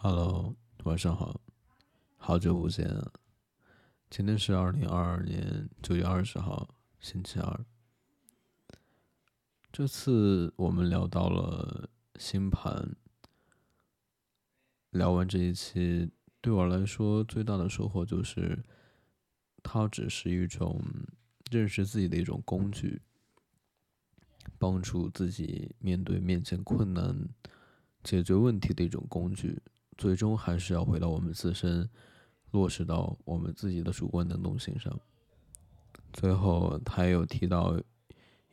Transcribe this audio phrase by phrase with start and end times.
[0.00, 1.40] Hello，晚上好，
[2.16, 2.88] 好久不见！
[4.08, 7.66] 今天是二零二二年九月二十号，星期二。
[9.72, 12.94] 这次我们聊到了星盘，
[14.90, 16.08] 聊完这一期，
[16.40, 18.64] 对我来说最大的收获就是，
[19.64, 20.80] 它只是一种
[21.50, 23.02] 认识自己的一种工具，
[24.60, 27.28] 帮助自己面对面前困难、
[28.04, 29.60] 解决问题的一种工具。
[29.98, 31.90] 最终还是要回到我们自身，
[32.52, 34.98] 落实到我们自己的主观能动性上。
[36.12, 37.78] 最后，他也有提到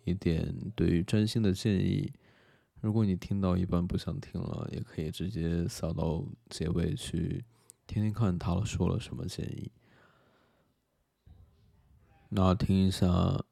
[0.04, 2.12] 一点对于占星的建议。
[2.82, 7.46] 如果你听到一半不想听了，也可以直接扫到结尾去
[7.88, 9.72] 听听看他说了什么建议。
[12.30, 13.08] 那听一下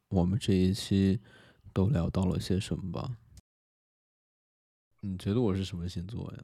[0.10, 1.20] 我们这一期
[1.72, 3.18] 都聊到了些什么吧。
[5.00, 6.44] 你觉得我是什么星座呀？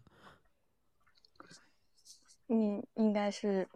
[2.51, 3.69] 你应该是，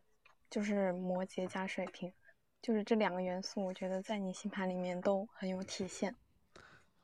[0.50, 2.12] 就是摩羯加水瓶，
[2.60, 6.16] 就是这两个元素，我觉得在你星盘里面都很有体现。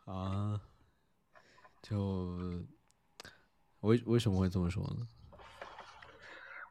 [0.05, 0.59] 啊？
[1.83, 2.65] 就
[3.81, 5.07] 为为什么会这么说呢？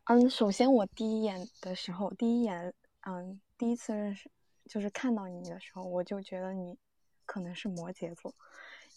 [0.06, 4.28] 嗯，首先我第一眼的时候，第一眼，嗯，第一次认识，
[4.64, 6.76] 就是看到你的时候，我就觉得你
[7.24, 8.34] 可能是摩羯座，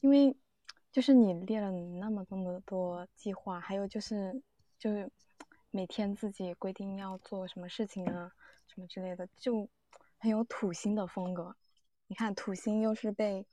[0.02, 0.36] 因为
[0.92, 4.42] 就是你列了那么那么多计划，还有就是
[4.80, 5.08] 就是。
[5.74, 8.30] 每天自己规定要做什么事情啊，
[8.68, 9.70] 什么之类的，就
[10.18, 11.56] 很有土星的风格。
[12.08, 13.46] 你看，土星又是被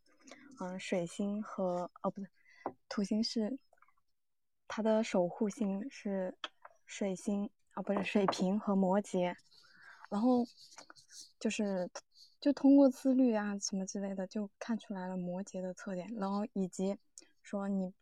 [0.59, 2.29] 嗯水星和哦不对，
[2.89, 3.57] 土星是
[4.67, 6.37] 它的守护星是
[6.87, 9.37] 水星啊不是水瓶和摩羯，
[10.11, 10.45] 然后
[11.39, 11.89] 就是
[12.41, 16.99] 就通过自律啊什么之类的，就看出来了摩羯的特点，然后以及
[17.45, 17.95] 说你。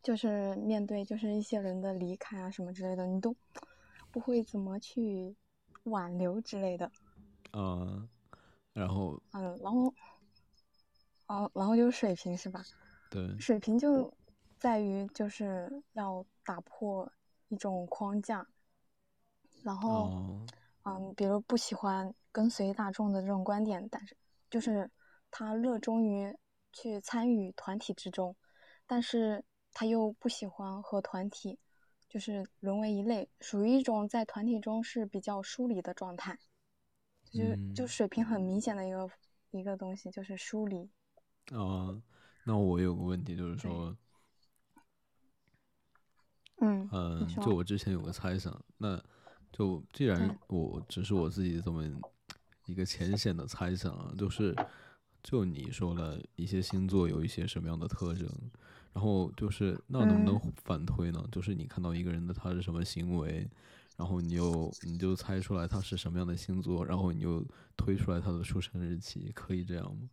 [0.00, 3.34] 就是面对就是一些人的离开啊什么之类的，你都
[4.10, 5.36] 不会怎么去
[5.84, 6.90] 挽留之类的。
[7.52, 8.08] 嗯，
[8.72, 9.92] 然后嗯，然后
[11.26, 12.64] 哦，然后就是水平是吧？
[13.10, 14.14] 对，水平就
[14.58, 17.10] 在于就是要打破
[17.48, 18.46] 一种框架，
[19.62, 20.10] 然后
[20.84, 24.16] 嗯，比如不喜欢跟随大众的这种观点，但是
[24.48, 24.90] 就是
[25.30, 26.34] 他热衷于
[26.72, 28.34] 去参与团体之中，
[28.86, 29.44] 但是。
[29.78, 31.56] 他又不喜欢和团体，
[32.08, 36.36] 就是沦为一类，属于一种在团体中是比较疏离的状态，
[37.30, 39.08] 就是就水平很明显的一个
[39.52, 40.90] 一个东西，就是疏离。
[41.52, 42.02] 啊，
[42.42, 43.96] 那我有个问题就是说，
[46.56, 49.00] 嗯嗯，就我之前有个猜想，那
[49.52, 51.84] 就既然我只是我自己这么
[52.66, 54.56] 一个浅显的猜想啊，就是
[55.22, 58.28] 就你说了一些星座有一些什么样的特征。
[58.94, 61.24] 然后就是，那能不能反推呢？
[61.30, 63.48] 就是你看到一个人的他是什么行为，
[63.96, 67.44] 然后你又你就猜出来他是什么样的星座，然后你又
[67.76, 70.08] 推出来他的出生日期，可以这样吗？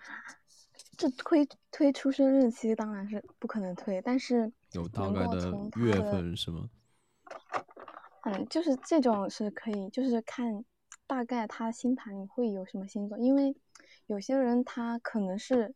[0.96, 6.70] 这推推出生日期当然是不可能推，但是有大概的月份是吗？
[8.24, 10.64] 嗯，就是这种是可以，就是看
[11.06, 13.54] 大概他星盘里会有什么星座，因为
[14.06, 15.74] 有些人他可能是。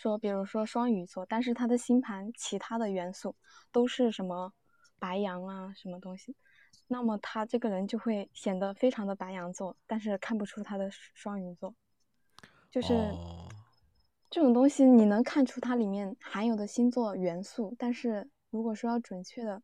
[0.00, 3.36] 说，比如说双鱼座，但是他的星盘其他的元素
[3.70, 4.50] 都是什么
[4.98, 6.34] 白羊啊，什么东西，
[6.86, 11.74] 那么他这个人就会显得非常的白羊座，但是看不出他的双鱼座，
[12.70, 12.88] 就是
[14.30, 19.62] 这种东西你能看出它里面含有的星座元素，但是如果说要准确的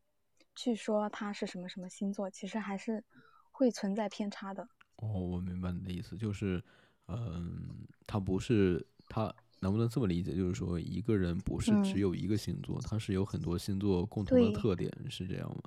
[0.55, 3.03] 去说它是什么什么星座，其实还是
[3.51, 4.69] 会存在偏差的。
[4.97, 6.63] 哦，我明白你的意思，就是，
[7.07, 9.33] 嗯，他不是他。
[9.59, 10.35] 能不能这么理解？
[10.35, 15.63] 就是说，一个人不是只有一个星座，他是有很多星座共同的特点，是这样吗？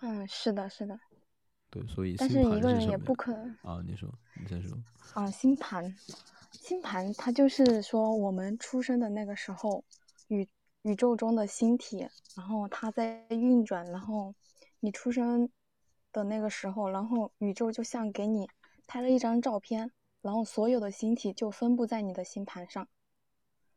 [0.00, 0.98] 嗯，是的，是的。
[1.70, 3.82] 对，所以但是一个人也不可能啊。
[3.84, 4.08] 你说，
[4.40, 4.78] 你先说。
[5.14, 5.94] 啊，星盘，
[6.52, 9.84] 星盘它就是说我们出生的那个时候，
[10.28, 10.48] 宇
[10.82, 12.06] 宇宙中的星体，
[12.36, 14.34] 然后它在运转，然后
[14.80, 15.50] 你出生
[16.12, 18.48] 的那个时候，然后宇宙就像给你
[18.86, 19.90] 拍了一张照片，
[20.22, 22.86] 然后所有的星体就分布在你的星盘上。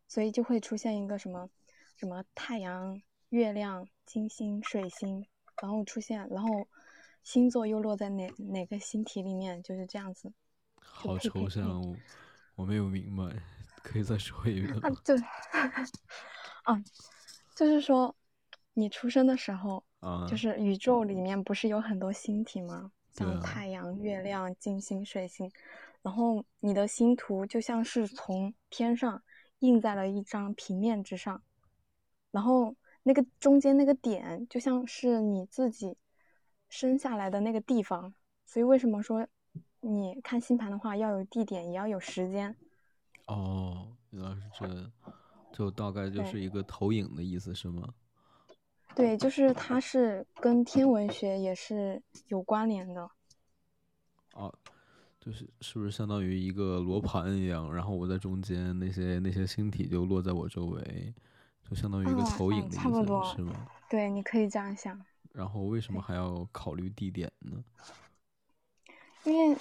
[0.07, 1.49] 所以就会出现一个什么，
[1.97, 5.27] 什么太阳、月亮、金星、水星，
[5.61, 6.67] 然后出现，然后
[7.23, 10.31] 星座又落在哪哪个星体里面，就是这样子。
[10.79, 11.95] 好抽象，
[12.55, 13.23] 我没有明白，
[13.83, 14.81] 可以再说一遍吗？
[14.83, 15.17] 啊，对，
[16.63, 16.83] 啊，
[17.55, 18.15] 就是说
[18.73, 19.83] 你出生的时候，
[20.27, 22.91] 就是宇宙里面不是有很多星体吗？
[23.11, 25.51] 像太阳、月亮、金星、水星，
[26.01, 29.21] 然后你的星图就像是从天上。
[29.59, 31.41] 印在了一张平面之上，
[32.31, 35.97] 然后那个中间那个点就像是你自己
[36.69, 38.13] 生下来的那个地方，
[38.45, 39.27] 所以为什么说
[39.79, 42.55] 你看星盘的话要有地点，也要有时间？
[43.25, 44.91] 哦，原来是这样，
[45.53, 47.93] 就大概就是一个投影的意思是吗？
[48.95, 53.09] 对，就是它是跟天文学也是有关联的。
[54.33, 54.53] 啊，
[55.27, 61.13] 就是是不是相当于一个罗盘一样，然后我在中间，那些那些星体就落在我周围，
[61.69, 63.67] 就相当于一个投影的意思，是吗？
[63.89, 64.97] 对，你可以这样想。
[65.33, 67.61] 然后为什么还要考虑地点呢？
[69.25, 69.57] 因为，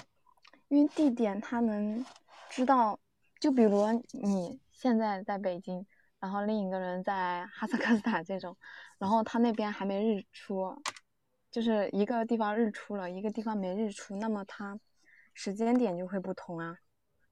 [0.68, 2.06] 因为地点它能
[2.48, 2.96] 知道，
[3.40, 5.84] 就比如你现在在北京，
[6.20, 8.56] 然后另一个人在哈萨克斯坦这种，
[8.98, 10.80] 然后他那边还没日出。
[11.50, 14.78] 就是一个地方日出了，一个地方没日出，那么它
[15.38, 16.78] 时间点就会不同啊，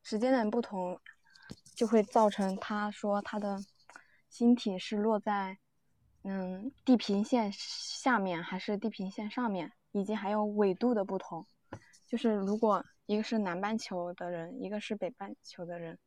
[0.02, 1.00] 时间点不同，
[1.74, 3.58] 就会造成他说他的
[4.28, 5.56] 星体是落在
[6.22, 11.46] 嗯地平线下面还是地平线上面，以及还有纬度的不同。
[12.06, 15.98] 就是如果一个是南半球的人，一个是北半球的人，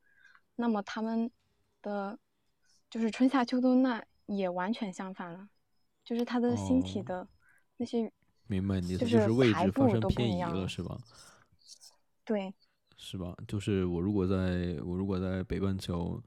[0.55, 1.31] 那么他们
[1.81, 2.19] 的
[2.91, 5.49] 就是春夏秋冬那也完全相反了，
[6.05, 7.27] 就是他的星体的。
[7.79, 8.11] 那些
[8.45, 10.97] 明白你意思，就是位置发生偏移了，是吧？
[12.27, 12.53] 对，
[12.97, 13.35] 是吧？
[13.47, 16.21] 就是我如果在我如果在北半球，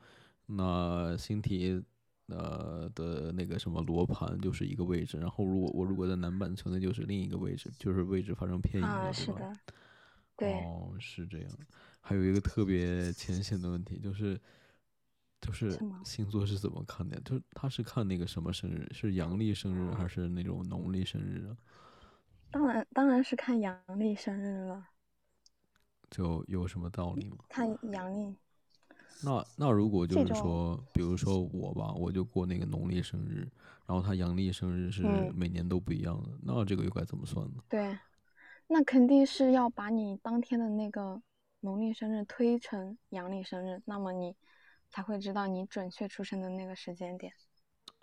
[0.47, 1.81] 那星体
[2.27, 9.53] 呃的那个什么罗盘就是一个位置，然后如果我如果在南半球，那就是另一个位置，就是位置发生偏移了，是吧？
[10.37, 11.51] 对，哦，是这样。
[12.01, 14.41] 还有一个特别浅显的问题，就是。
[15.43, 15.71] 就是
[16.05, 17.19] 星座是怎么看的？
[17.23, 21.57] 就是他是看那个什么生日，是阳历生日还是那种农历生日啊？
[22.51, 24.87] 当然，当然是看阳历生日了。
[26.11, 27.39] 就有什么道理吗？
[27.49, 28.35] 看阳历。
[29.23, 33.49] 那那如果就是说，比如说我吧，我就过那个农历生日，
[33.87, 35.03] 然后他阳历生日是
[35.35, 37.63] 每年都不一样的，那这个又该怎么算呢？
[37.69, 37.99] 对，
[38.67, 41.23] 那肯定是要把你当天的那个
[41.61, 44.37] 农历生日推成阳历生日，那么你。
[44.93, 47.33] 才会知道你准确出生的那个时间点。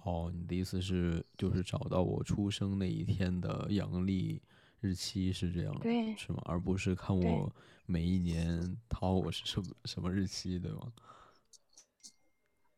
[0.06, 4.42] 哦，你的意思是就是找到我出生那一天的阳历
[4.80, 6.42] 日期是这样，对，是吗？
[6.46, 7.52] 而不是看我
[7.86, 10.94] 每一年掏我是什么什么日期，对吗？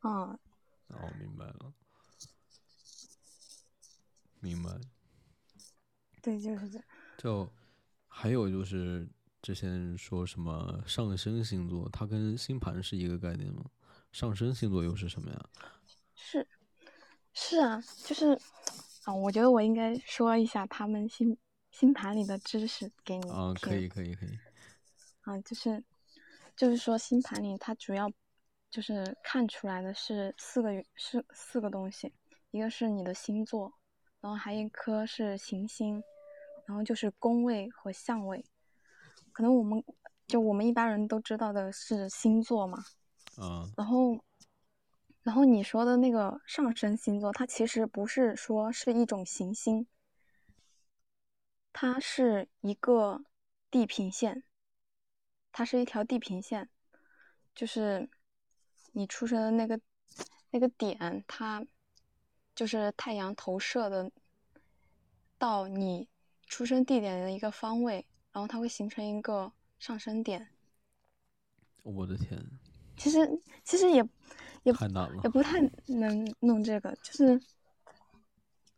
[0.04, 0.40] 嗯。
[0.88, 1.74] 哦，明白了，
[4.40, 4.72] 明白。
[6.22, 6.88] 对，就是这样。
[7.18, 7.52] 就
[8.08, 9.08] 还有就是
[9.42, 13.66] 之前说什么上升星座，它跟星盘是一个概念吗？
[14.12, 15.50] 上升星座又是什么呀？
[16.16, 16.48] 是，
[17.34, 18.40] 是啊，就是
[19.04, 21.38] 啊，我觉得我应该说一下他们星
[21.72, 24.38] 星盘里的知识给你啊，可以，可以，可以。
[25.22, 25.84] 啊，就是，
[26.56, 28.12] 就是说星盘里它主要
[28.70, 32.14] 就是看出来的是四个是四个东西，
[32.52, 33.74] 一个是你的星座，
[34.22, 36.04] 然后还一颗是行星，
[36.66, 38.44] 然后就是宫位和相位。
[39.32, 39.84] 可能我们
[40.28, 42.84] 就我们一般人都知道的是星座嘛。
[43.38, 44.20] 嗯，然后，
[45.22, 49.88] 然后你说的那个上升星座，它其实不是说是一种行星，
[51.72, 53.24] 它是一个
[53.72, 54.44] 地平线，
[55.52, 56.70] 它是一条地平线，
[57.56, 58.10] 就是
[58.92, 59.80] 你出生的那个
[60.52, 61.66] 那个点，它
[62.56, 64.12] 就是太阳投射的
[65.38, 66.08] 到你
[66.46, 70.50] 出生地点的一个方位，然后它会形成一个上升点。
[71.84, 72.44] 我的天！
[72.98, 73.20] 其实
[73.64, 74.04] 其实也
[74.64, 74.74] 也
[75.24, 77.40] 也不太能弄这个，就是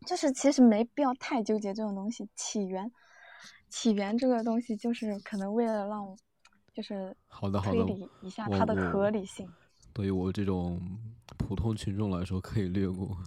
[0.05, 2.27] 就是其实没必要太纠结这种东西。
[2.35, 2.91] 起源
[3.69, 6.17] 起源这个东西，就是可能为了让
[6.73, 9.49] 就是好的好的推理一下它的合理性。
[9.93, 10.81] 对于我这种
[11.37, 13.17] 普通群众来说，可以略过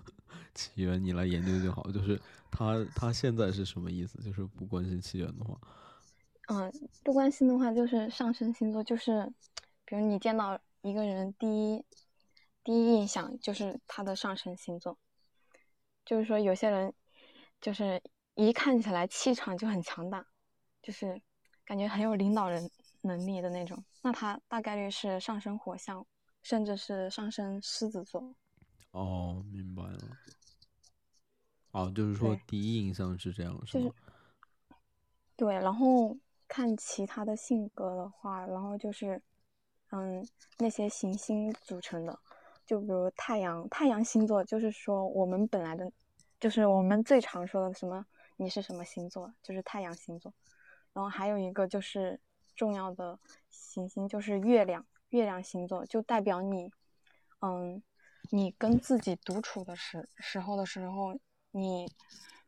[0.55, 1.91] 起源，你来研究就好。
[1.91, 4.19] 就是他他现在是什么意思？
[4.23, 5.59] 就是不关心起源的话，
[6.49, 9.33] 嗯，不关心的话，就是上升星座，就是
[9.85, 10.61] 比如你见到。
[10.87, 11.83] 一个人第一
[12.63, 14.99] 第一印象就是他的上升星座，
[16.05, 16.93] 就是说有些人
[17.61, 18.03] 就是
[18.35, 20.27] 一看起来气场就很强大，
[20.83, 21.21] 就是
[21.65, 22.71] 感觉很有领导人
[23.03, 26.07] 能力的那种，那他大概率是上升火象，
[26.43, 28.35] 甚至是上升狮子座。
[28.93, 29.99] 哦，明白了。
[31.73, 33.91] 哦，就是说第一印象是这样，是吗？
[35.37, 39.23] 对，然后看其他的性格的话，然后就是。
[39.91, 40.27] 嗯，
[40.59, 42.19] 那些行星组成的，
[42.67, 45.91] 就比如太阳，太阳星座就是说我们本来的，
[46.41, 48.05] 就是我们最常说的什么，
[48.37, 50.33] 你是什么星座，就是太阳星座。
[50.93, 52.21] 然后还有一个就是
[52.55, 53.19] 重要的
[53.51, 56.71] 行星，就是月亮，月亮星座就代表你，
[57.41, 57.83] 嗯，
[58.31, 61.19] 你跟自己独处的时时候的时候，
[61.51, 61.91] 你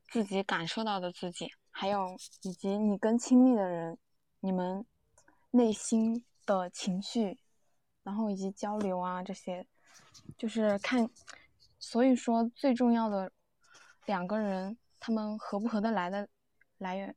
[0.09, 3.99] 自己感受到的自己，还有以及你跟亲密的人，
[4.41, 4.87] 你们
[5.51, 7.39] 内心的情绪，
[8.05, 9.67] 然后以及交流啊这些，
[10.37, 11.09] 就是看，
[11.79, 13.31] 所以说最重要的
[14.07, 16.29] 两个人他们合不合得来的
[16.79, 17.15] 来源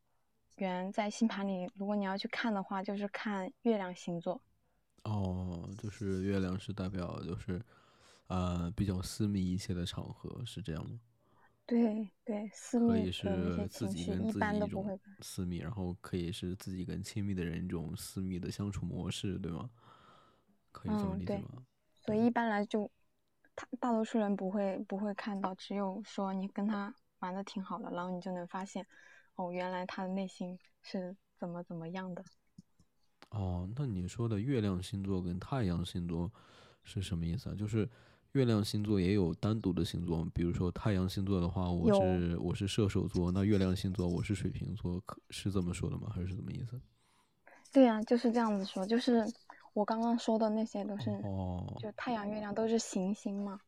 [0.55, 4.41] 源在星盘里，如果你要去看的话，就是看月亮星座。
[5.03, 7.62] 哦，就是月亮是代表就是，
[8.27, 11.00] 呃，比较私密一些的场合，是这样吗？
[11.65, 19.69] 对对，私可以密的一些是自己跟自己一般都不会种私密，然后可以是自己跟亲密的人一种私密的相处模式，对吗？
[20.71, 21.63] 可以这么理解吗？
[22.10, 22.89] 所以一般来就，
[23.54, 28.84] 大大多数人不会不会看到，只有说你跟他玩的挺好的，然后你就能发现，
[29.36, 32.25] 哦，原来他的内心是怎么怎么样的。
[33.30, 36.32] 哦，那你说的月亮星座跟太阳星座
[36.84, 37.56] 是什么意思啊？
[37.56, 37.88] 就是
[38.32, 46.12] 月亮星座也有单独的星座，比如说太阳星座的话，我是我是射手座，那月亮星座我是水瓶座，可是这么说的吗？
[46.12, 46.82] 还是什么意思？
[47.72, 49.24] 对呀、就是这样子说，就是
[49.74, 53.60] 我刚刚说的那些都是，哦，就太阳、月亮都是行星嘛，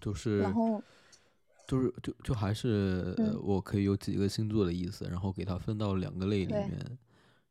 [0.00, 0.82] 就是然后
[1.66, 6.70] 就是就就还是我可以有几个星座的意思，然后给它分到两个类里面，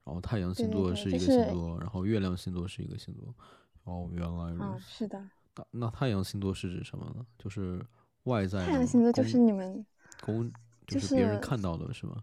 [0.03, 3.33] 然后太阳星座是一个星座，然后月亮星座是一个星座。
[3.83, 4.79] 哦，原来。
[4.79, 5.19] 是的，
[5.55, 7.25] 那那太阳星座是指什么呢？
[7.39, 7.83] 就是
[8.23, 9.83] 外在太阳的星座就是你们，
[10.21, 10.51] 公，
[10.85, 12.21] 就就是别人看到的是吗？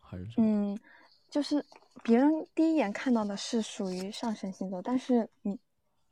[0.00, 0.46] 还是什么？
[0.46, 0.78] 嗯，
[1.28, 1.62] 就是
[2.02, 5.58] 别人第一眼看到的是属于上升星座，但是你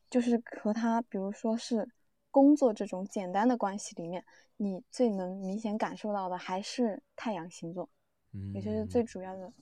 [0.09, 1.89] 就是和他，比如说是
[2.31, 4.25] 工作这种简单的关系里面，
[4.57, 7.89] 你最能明显感受到的还是太阳星座，
[8.33, 9.53] 嗯，也就是最主要的。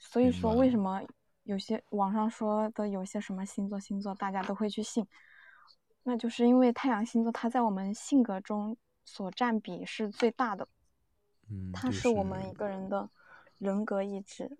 [0.00, 1.02] 所以说，为什么
[1.44, 5.06] 有些网上说的有些什么星座星座，大家都会去信，
[6.02, 10.66] 那就是因为太阳星座它在我们性格中所占比是最大的，
[11.48, 13.08] 嗯，它是我们一个人的
[13.58, 14.58] 人格意志。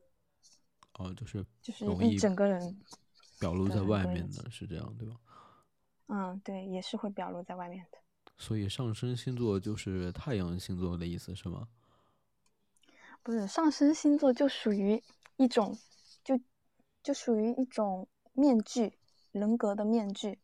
[0.94, 2.80] 哦，就是就是一容易整个人，
[3.38, 5.16] 表露在外面的，是这样对吧？
[6.06, 7.98] 嗯，对，也是会表露在外面的。
[8.36, 11.68] 所以上升星座就是太阳星座的意思是吗？
[13.22, 15.02] 不是上升星座就属于
[15.36, 15.78] 一种，
[16.22, 16.38] 就
[17.02, 18.98] 就属于一种面具，
[19.32, 20.38] 人格的面具。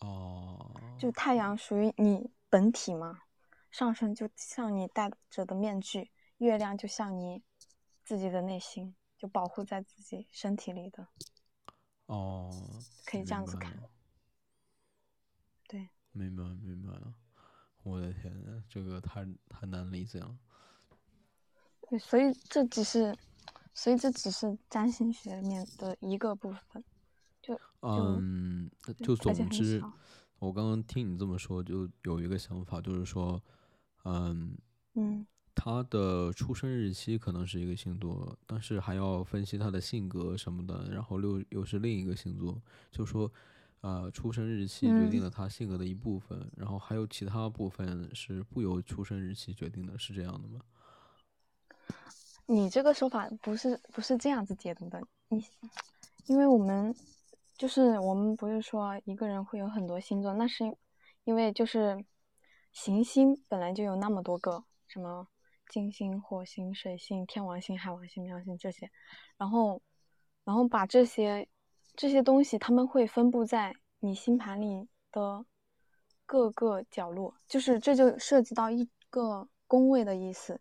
[0.00, 3.20] 哦，就太阳属于你本体嘛，
[3.70, 7.42] 上升就像你戴着的面具，月亮就像你
[8.04, 11.08] 自己的内心，就保护在自己身体里的。
[12.06, 12.50] 哦，
[13.06, 13.82] 可以这样子看
[15.66, 17.14] 对，明白明白了，
[17.82, 20.38] 我的天呐，这个太太难理解了。
[21.88, 23.16] 对，所以这只是，
[23.72, 26.84] 所以这只是占星学里面的一个部分。
[27.40, 29.82] 就嗯，就总之，
[30.38, 33.42] 我刚刚听你这么说，就有一个想法，就是说，
[34.04, 34.56] 嗯，
[34.94, 43.30] 嗯，他的出生日期可能是一个星座，但是还要分析他的性格什么的，然后又又是另一个星座，就说，
[43.80, 50.60] 呃，出生日期决定嗯了他性格的一部分，然后还有其他部分是不由出生日期决定的，是这样的吗？
[52.46, 55.42] 你这个说法不是不是这样子解读的，你
[56.26, 56.94] 因为我们
[57.56, 60.64] 就是我们不是说一个人会有很多星座，那是
[61.24, 62.04] 因为就是
[62.72, 65.26] 行星本来就有那么多个，什么
[65.68, 68.90] 金星、火星、水星、天王星、海王星、冥王星这些，
[69.36, 69.80] 然后
[70.44, 71.48] 然后把这些
[71.96, 75.44] 这些东西，他们会分布在你星盘里的
[76.26, 80.60] 各个角落，就是这就涉及到一个宫位的意思。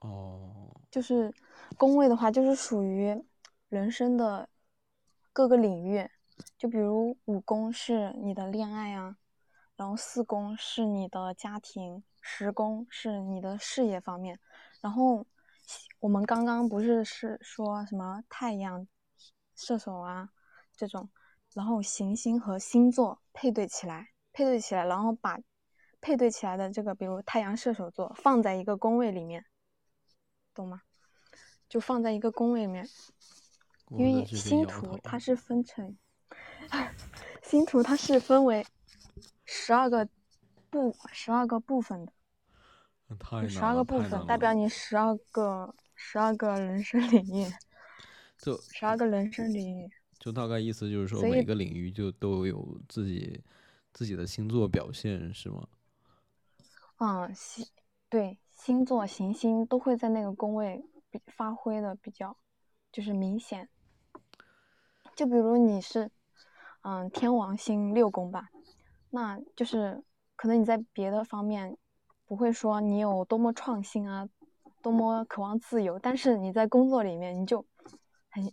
[0.00, 1.32] 哦，就是
[1.76, 3.24] 宫位的话，就是属于
[3.68, 4.48] 人生的
[5.32, 6.08] 各个领域，
[6.58, 9.16] 就比如五宫是你的恋爱啊，
[9.76, 14.38] 然后四宫是你的家庭，十宫是你的事业方面，
[14.80, 15.26] 然后
[16.00, 18.86] 我们刚刚不是是说什么太阳、
[19.54, 20.30] 射手啊
[20.76, 21.10] 这种，
[21.52, 25.38] 然后行星和星座配对起来，配对起来，然后把
[26.00, 29.44] 配对起来的这个，比如太阳射手座放在一个宫位里面。
[30.54, 30.82] 懂吗？
[31.68, 32.88] 就放在一个宫位里面，
[33.88, 35.98] 因为星图它是分成，
[37.42, 38.64] 星图它是分为
[39.44, 40.08] 十二个
[40.70, 42.12] 部十二个部分的，
[43.18, 47.46] 太十，二个部分代表你十二个十二个人生领域，
[48.38, 49.90] 就十二个人生领域。
[50.18, 53.42] 就大概意思就是说，每个领域就都有自己
[53.92, 55.68] 自己的星座表现，是吗？
[56.98, 57.66] 嗯，星
[58.08, 62.36] 对星座行星都会在那个宫位比发挥的比较
[62.90, 63.68] 就是明显。
[65.14, 66.10] 就比如你是，
[66.82, 68.50] 嗯，天王星六宫吧，
[69.14, 70.02] 那就是
[70.34, 71.76] 可能你在别的方面
[72.26, 74.28] 不会说你有多么创新啊，
[74.82, 77.64] 多么渴望自由，但是你在工作里面你就
[78.28, 78.52] 很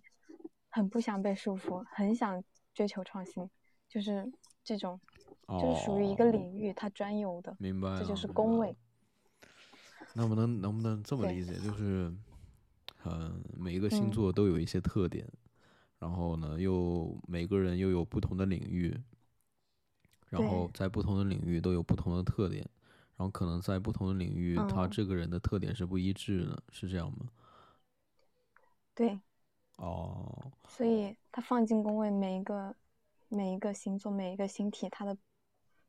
[0.69, 2.43] 很不想被束缚，很想
[2.75, 3.49] 追求创新，
[3.89, 4.31] 就是
[4.63, 5.01] 这种，
[5.47, 8.77] 就是属于一个领域它专有的，明白，这就是工位。
[10.13, 11.55] 能不能能不能这么理解？
[11.55, 12.13] 就是，
[13.05, 15.27] 嗯，每一个星座都有一些特点。
[15.97, 18.95] 然后呢，又每个人又有不同的领域，
[20.31, 22.67] 然后在不同的领域都有不同的特点，
[23.15, 27.29] 然后可能在不同的领域，他这个人的特点是不一致的，是这样吗？
[28.95, 29.19] 对。
[29.75, 30.51] 哦。
[30.67, 32.75] 所以他放进宫位，每一个
[33.29, 35.15] 每一个星座、每一个星体，它的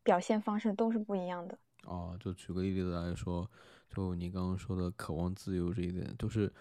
[0.02, 1.56] 表现方式都是不一样的。
[1.84, 3.50] 哦，就举个例子来说，
[3.88, 6.52] 就你刚刚说的渴望自由这一点，就是。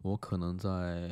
[0.00, 1.10] 我可能在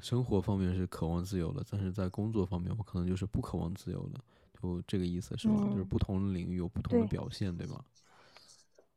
[0.00, 4.20] 生活方面是渴望自由的，但是在工作方面，我可能就是不渴望自由的，
[4.62, 5.56] 就这个意思是吧？
[5.70, 7.84] 就是不同的领域有不同的表现，对吗？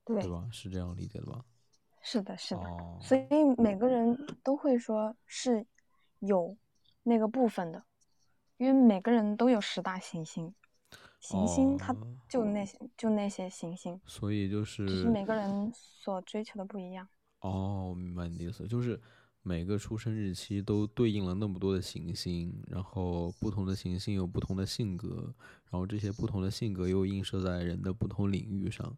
[0.05, 0.47] 对，对吧？
[0.51, 1.43] 是这样理解的吧？
[2.03, 2.61] 是的，是的。
[3.01, 5.65] 所以每个人都会说是
[6.19, 6.55] 有
[7.01, 7.83] 那个部分的，
[8.57, 10.53] 因为每个人都有十大行星，
[11.19, 11.95] 行星它
[12.29, 17.07] 就那些就那些行星，所以就是，只是每个人所追求的不一样。
[17.39, 19.01] 哦，我明白你的意思，就是
[19.47, 25.31] 每个出生日期都对应了那么多的行星，然后不同的行星有不同的性格，
[25.69, 28.97] 然后这些不同的性格又映射在人的不同领域上，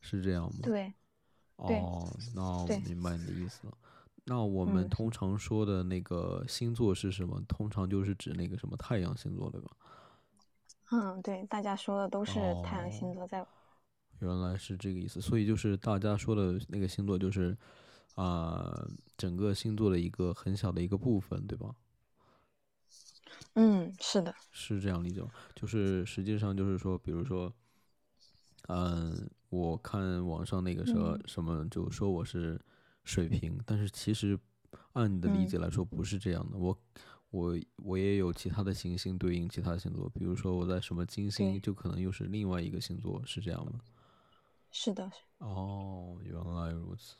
[0.00, 0.60] 是这样吗？
[0.62, 0.92] 对。
[1.56, 3.76] 哦，那我明白你的意思了。
[4.26, 7.42] 那我们通常说的那个星座是什么？
[7.48, 9.70] 通常就是指那个什么太阳星座，对吧？
[10.92, 13.44] 嗯，对，大家说的都是太阳星座在。
[14.20, 17.58] 原来是这个意思，所以就是大家说的那个星座就是。
[18.20, 21.72] 啊，整个星座的一个很小的一个部分，对吧？
[23.54, 25.22] 嗯，是的，是这样理解。
[25.54, 27.52] 就是实际上就是说，比如说，
[28.66, 32.60] 嗯，我看网上那个什么什么，就说我是
[33.04, 34.36] 水瓶，但是其实
[34.94, 36.58] 按你的理解来说不是这样的。
[36.58, 36.76] 我
[37.30, 43.80] 我我也有其他的行星对应其他星座，比如说我在什么金星，就可能又是另外一个星座，是这样吗？
[44.72, 45.08] 是的。
[45.38, 47.14] 哦，原来如此。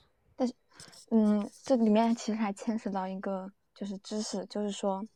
[1.10, 5.06] 嗯，这里面其实还牵涉到一个就是知识，就是说，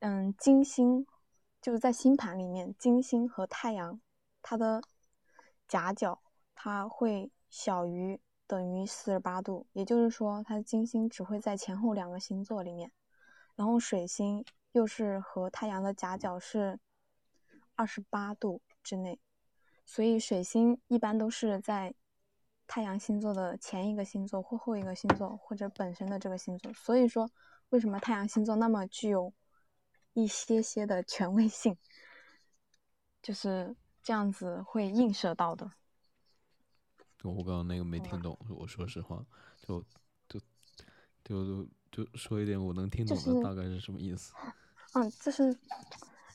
[0.00, 1.06] 嗯，金星
[1.60, 4.00] 就是在星盘里面，金星和太阳
[4.42, 4.82] 它的
[5.66, 6.20] 夹角
[6.54, 12.92] 它会小于等于四十八度，也就是说，它的金星只会在前后两个星座里面，
[13.56, 16.78] 然后水星又是和太阳的夹角是
[17.74, 19.18] 二十八度之内，
[19.86, 21.94] 所以水星一般都是在。
[22.72, 27.28] 太阳星座的前一个星座或后一个星座，或者本身的这个星座，所以说
[27.70, 29.32] 为什么太阳星座那么具有
[30.12, 31.76] 一些些的权威性，
[33.20, 35.68] 就是这样子会映射到的。
[37.24, 39.26] 我刚刚那个没听懂，我说实话，
[39.66, 39.84] 就
[40.28, 40.38] 就
[41.24, 44.32] 就就说一点我能听懂的，大概是什么意思？
[44.94, 45.58] 嗯，就是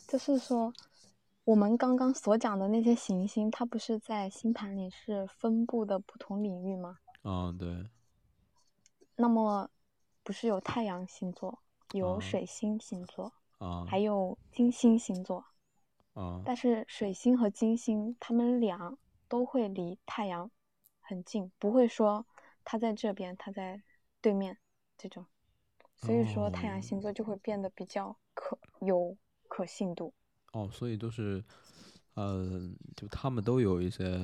[0.06, 0.74] 就是说。
[1.46, 6.98] 我们刚刚所讲的那些行星，它不是在星盘里是分布的不同领域吗？
[7.24, 7.88] 嗯，对。
[9.16, 9.70] 那么，
[10.24, 11.60] 不是有太阳星座，
[11.92, 15.46] 有水星星座，啊，还有金星星座，
[16.14, 16.42] 啊。
[16.44, 20.50] 但是水星和金星，它们俩都会离太阳
[21.00, 22.26] 很近，不会说
[22.64, 23.84] 它在这边，它在
[24.20, 24.58] 对面
[24.98, 25.24] 这种。
[25.96, 29.16] 所以说，太阳星座就会变得比较可有
[29.48, 30.12] 可信度。
[30.56, 31.44] 哦，所以都是，
[32.14, 32.62] 呃，
[32.96, 34.18] 就他们都有一些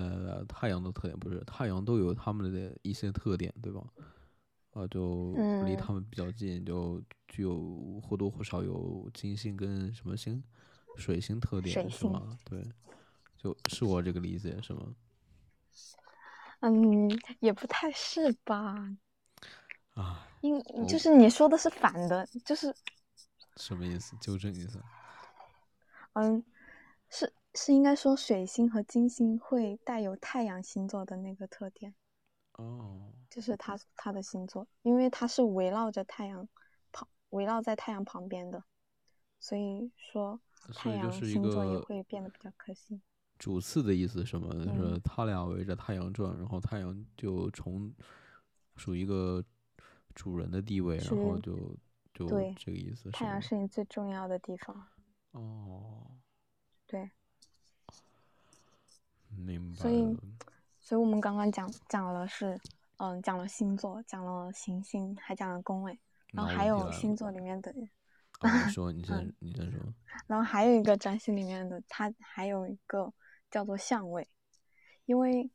[0.47, 3.83] 太阳的特点，不是太阳都有他们的一些特点，对吧？
[4.71, 5.33] 啊，就
[5.65, 10.41] 离他们比较近，就具有或多或少有金星跟什么星、
[10.95, 12.37] 水星特点，是吗？
[12.45, 12.65] 对，
[13.35, 14.95] 就是我这个理解是吗？
[16.61, 17.09] 嗯，
[17.41, 18.89] 也不太是吧？
[19.95, 22.73] 啊，因就是你说的是反的，就是
[23.57, 24.15] 什么意思？
[24.21, 24.79] 纠正一下。
[26.13, 26.43] 嗯，
[27.09, 31.93] 是是应该说水星和金星会带有太阳星座的那个特点，
[32.53, 36.47] 哦，就是它它的星座，因为它是围绕着太阳
[36.91, 38.63] 旁围绕在太阳旁边的，
[39.39, 40.39] 所以说
[40.73, 43.01] 太阳星座也会变得比较可信。
[43.39, 44.53] 主次的意思是什么？
[44.65, 47.91] 就是他俩围着太阳转，然后太阳就从
[48.75, 49.43] 属于一个
[50.13, 51.75] 主人的地位，然后就
[52.13, 53.09] 就这个意思。
[53.11, 54.87] 太阳是你最重要的地方。
[55.31, 56.11] 哦，
[56.85, 57.09] 对，
[59.29, 59.77] 明白。
[59.77, 60.17] 所以，
[60.79, 62.59] 所以我们刚刚讲讲了是，
[62.97, 65.97] 嗯，讲了星座，讲了行星，还讲了宫位，
[66.33, 67.73] 然后还有星座里面的，
[68.39, 69.79] 啊，你说， 你先，你先说。
[70.27, 73.13] 然后还有一个占星里面的，它还有一个
[73.49, 74.27] 叫做相位，
[75.05, 75.49] 因为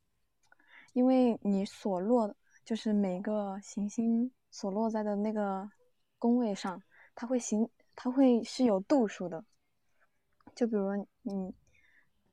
[0.95, 2.35] 因为你所落，
[2.65, 5.71] 就是每个行星所落在的那个
[6.19, 6.83] 宫位上，
[7.15, 9.45] 它会行，它会是有度数的。
[10.57, 11.55] 就比如你，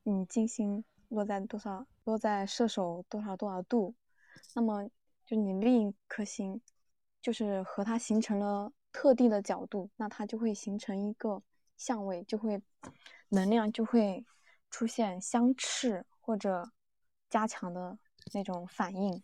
[0.03, 3.93] 你金星落在多少，落在射手多少多少度，
[4.55, 4.89] 那么
[5.25, 6.61] 就你另一颗星，
[7.21, 11.43] 就是和它形成了特定的角度，那它就会形成一个
[11.75, 12.61] 相位，就会
[13.27, 14.25] 能量就会
[14.71, 16.71] 出现相斥或者
[17.29, 17.97] 加强的
[18.33, 19.21] 那种反应。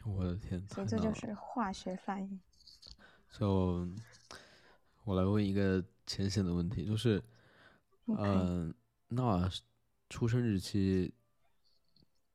[0.06, 2.40] 我的天，所以这就是化学反应。
[3.30, 3.86] 就
[5.04, 7.22] 我来问一个浅显的问题，就是。
[8.06, 8.74] 嗯，
[9.08, 9.50] 那
[10.10, 11.12] 出生日期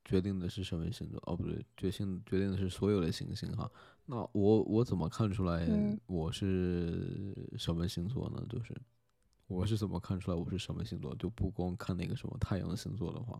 [0.03, 1.21] 决定的是什么星座？
[1.27, 3.69] 哦，不对，决定决定的是所有的行星哈。
[4.05, 5.67] 那我我怎么看出来
[6.07, 8.43] 我是什么星座呢？
[8.49, 8.75] 就是
[9.45, 11.15] 我是怎么看出来我是什么星座？
[11.17, 13.39] 就不光看那个什么太阳星座的话，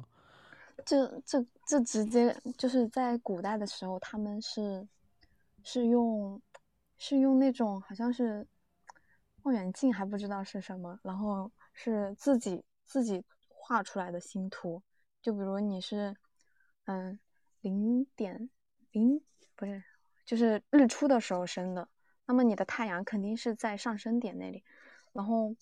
[0.86, 4.88] 这这这直接就是在古代的时候，他们是
[5.64, 6.40] 是用
[7.00, 8.46] 是用那种好像是
[9.42, 11.52] 望远镜，还不知道是什么，然后。
[11.82, 14.84] 是自己自己画出来的星图，
[15.22, 16.14] 就比如你是，
[16.84, 17.18] 嗯，
[17.62, 18.50] 零点
[18.92, 19.22] 零
[19.56, 19.82] 不是，
[20.26, 21.88] 就是日出的时候升的，
[22.26, 24.62] 那么你的太阳肯定是在上升点那里，
[25.14, 25.56] 然后，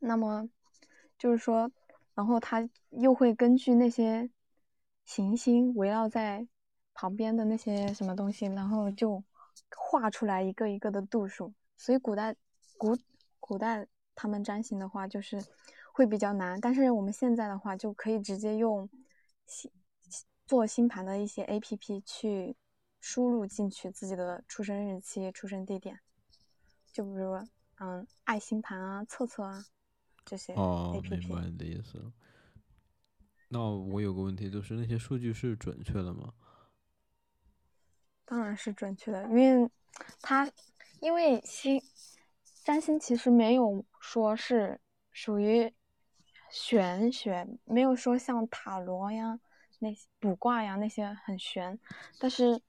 [0.00, 0.50] 那么
[1.16, 1.70] 就是说，
[2.16, 4.28] 然后它又会根据那些
[5.04, 6.48] 行星围绕在
[6.94, 9.22] 旁边的那些什么东西，然后就
[9.70, 12.34] 画出来一个一个的度数，所以古代
[12.76, 12.98] 古
[13.38, 13.86] 古代。
[14.16, 15.40] 他们占星的话就是
[15.92, 18.88] 会比较难，但是我们现在的话就可以直接用
[19.46, 19.70] 星
[20.46, 22.56] 做星盘的一些 A P P 去
[22.98, 26.00] 输入进去自己的出生日期、出生地点，
[26.90, 27.34] 就比如
[27.78, 29.66] 嗯爱星盘啊、测测啊
[30.24, 31.14] 这些 A P P。
[31.14, 32.10] 哦，明白你的意思。
[33.48, 36.32] 那我有个问题，就是那些数据是准确的吗？
[38.24, 39.70] 当然是准确的，因为
[40.22, 40.50] 它
[41.00, 41.82] 因为星。
[42.64, 45.74] 占星其实没有说是属于
[46.48, 49.40] 玄学，没有说像塔罗呀、
[49.80, 51.76] 那些卜卦呀那些很玄，
[52.20, 52.62] 但是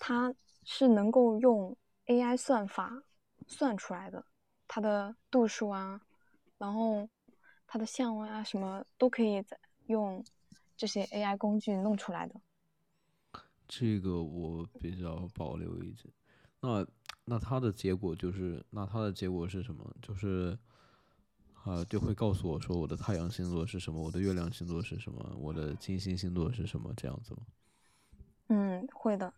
[0.00, 3.04] 它是能够用 AI 算法
[3.46, 4.26] 算出来的，
[4.66, 6.00] 它的度数啊，
[6.58, 7.08] 然后
[7.64, 9.40] 它的相位啊什么都可以
[9.86, 10.24] 用
[10.76, 12.40] 这些 AI 工具弄出来的。
[13.68, 16.10] 这个我比较保留意见。
[16.60, 16.84] 那。
[17.24, 19.88] 那它的结果就是，那它的结果是什么？
[20.02, 20.58] 就是，
[21.64, 27.46] 啊，就会告诉我说我的太阳星座是什么，我的月亮星座是什么，我的金星星座是什么，这样子吗？
[28.48, 29.32] 嗯，会的。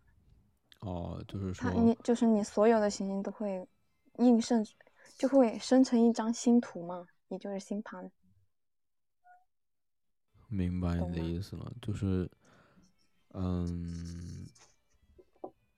[0.80, 3.66] 哦，就是说，你就是你所有的行星都会
[4.18, 4.62] 映射，
[5.16, 8.10] 就会生成一张星图嘛，也就是星盘。
[10.48, 12.30] 明白你的意思了，就是，
[13.32, 14.46] 嗯，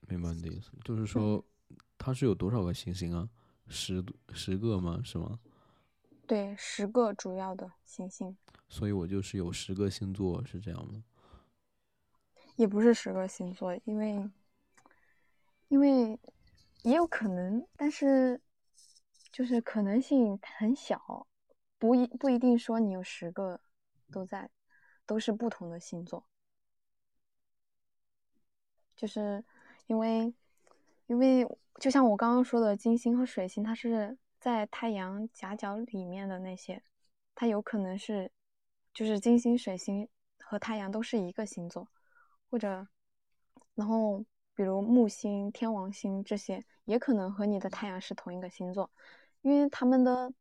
[0.08, 1.44] 明白你的意思，就是说。
[1.98, 3.28] 它是有多少个行星啊？
[3.68, 5.00] 十十个吗？
[5.02, 5.40] 是吗？
[6.26, 8.36] 对，十个主要的行星。
[8.68, 11.04] 所以我就是有十个星座，是这样吗？
[12.56, 14.30] 也不是十个星座，因为
[15.68, 16.18] 因为
[16.82, 18.40] 也有可能，但是
[19.30, 21.26] 就是可能性很小，
[21.78, 23.60] 不一不一定说你有十个
[24.10, 24.50] 都在，
[25.06, 26.26] 都是不同的星座，
[28.96, 29.44] 就是
[29.86, 30.34] 因为
[31.06, 31.46] 因为。
[31.78, 36.80] 就像我刚刚说的，金星和水星，它是在太阳夹角里面的那些，
[37.34, 38.30] 它有可能是，
[38.94, 41.88] 就是金星、水星和太阳都是一个星座，
[42.48, 42.86] 或者，
[43.74, 48.88] 然后比如木星、天王星这些，也可能和你的太阳是同一个星座，
[49.42, 50.32] 因为他们的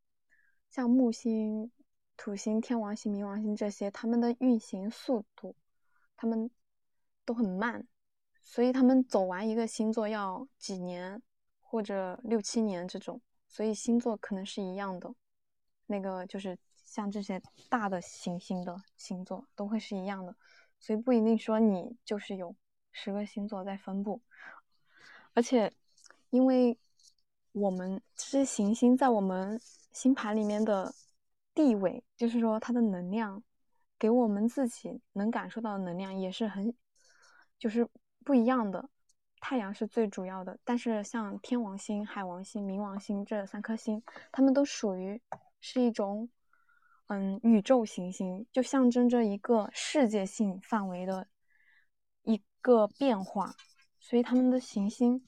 [0.70, 1.72] 像木星、
[2.16, 5.56] 土星、天王星、冥王星这些，他们的运行速度，
[6.16, 6.52] 他们
[7.26, 7.88] 都很慢。
[8.44, 11.20] 所以他们走完一个星座要几年，
[11.60, 13.20] 或者六七年这种，
[13.56, 15.16] 所以星座可能是一样的，
[15.86, 20.36] 那个就是像这些大的行星的星座都会是一样的，
[20.78, 22.54] 所以不一定说你就是有
[22.92, 24.22] 十个星座在分布，
[25.34, 25.72] 而且
[26.32, 26.78] 因为
[27.54, 29.58] 我们这些行星在我们
[29.94, 30.94] 星盘里面的
[31.54, 33.42] 地位，就是说它的能量
[33.98, 36.76] 给我们自己能感受到的能量也是很，
[37.58, 37.88] 就是。
[38.26, 38.90] 不一样的，
[39.48, 45.22] 太阳是最主要的，但是像天王星、海王星、冥王星这三颗星，它们都属于
[45.62, 46.28] 是一种，
[47.10, 51.28] 嗯，宇宙行星，就象征着一个世界性范围的
[52.24, 53.54] 一个变化，
[54.00, 55.24] 所以他们的行星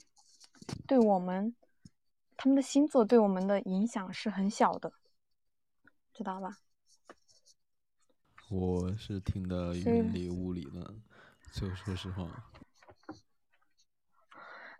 [0.87, 1.55] 对我们
[2.35, 4.91] 他们的星座对我们的影响是很小的，
[6.11, 6.57] 知道吧？
[8.49, 10.95] 我是听得云里雾里的，
[11.53, 12.27] 就说实话。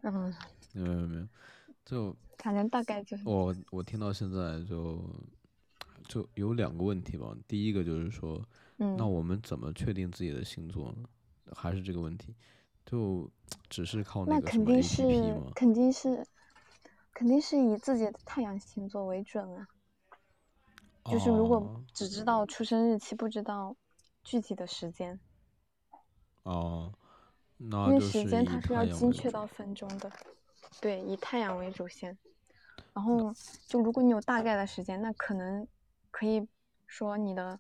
[0.04, 0.34] 嗯。
[0.74, 1.28] 没有没有，
[1.86, 3.24] 就 反正大概就是。
[3.26, 5.02] 我我听到现在就
[6.08, 7.36] 就有两个问题吧。
[7.48, 8.42] 第一个就是说，
[8.76, 11.10] 那我们怎么确定自己的星座呢？
[11.54, 12.36] 还是这个问题，
[12.86, 13.30] 就
[13.70, 15.52] 只是靠那个什么 APP 吗？
[15.56, 16.28] 肯定是，
[17.14, 19.68] 肯定是以自己的太阳星座为准啊。
[21.06, 23.76] 就是如果只知道出生日期，不知道
[24.26, 25.18] 具体的时间。
[26.44, 27.07] 哦，那
[27.60, 30.12] 因为时间它是要精确到分钟的。
[30.80, 32.18] 对，以太阳为主线。
[32.94, 33.34] 然后
[33.68, 35.68] 就如果你有大概的时间，那可能
[36.12, 36.48] 可以
[36.86, 37.60] 说你的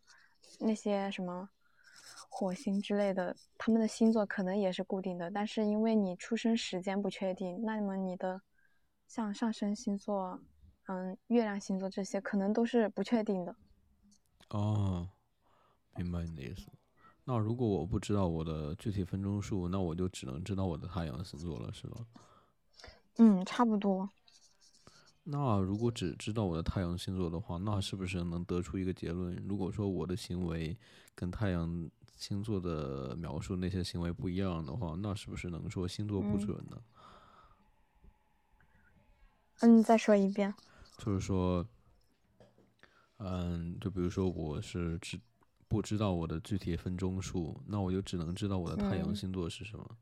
[0.60, 1.49] 那些什么。
[2.29, 8.41] 火星之类的，他们的星座可能也是固定的，但是因为你出生时间不确定，那么你的
[9.07, 10.41] 像上升星座、
[10.88, 13.55] 嗯，月亮星座这些可能都是不确定的。
[14.49, 15.10] 哦，
[15.95, 16.69] 明白你的意思。
[17.29, 21.97] 那如果我不知道我的具体分钟数，那我就只能知道我的太阳星座了，是吧？
[23.17, 24.09] 嗯，差不多。
[25.25, 29.35] 那如果只知道我的太阳星座的话，那是不是能得出一个结论？
[29.45, 30.77] 如果说我的行为
[31.15, 36.81] 跟太阳星座的描述那些行为不一样的话，那是不是能说星座不准呢？
[39.59, 40.53] 嗯，再说一遍。
[40.97, 41.67] 就是说，
[43.17, 45.19] 嗯，就比如说我是知
[45.67, 49.97] 不知道我的具体分钟数，那我就只能知道我的太阳星座是什么，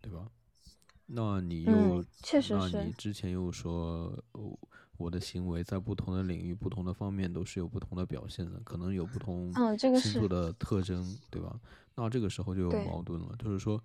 [0.00, 0.28] 对吧？
[1.06, 4.12] 那你又，确实那你之前又说。
[4.98, 9.52] 我的行为在不同的领域、不同的方面都是有不同的表现的，可能有不同
[10.00, 11.60] 星座的特征，对吧？
[11.96, 13.78] 那这个时候就有矛盾了，就是说，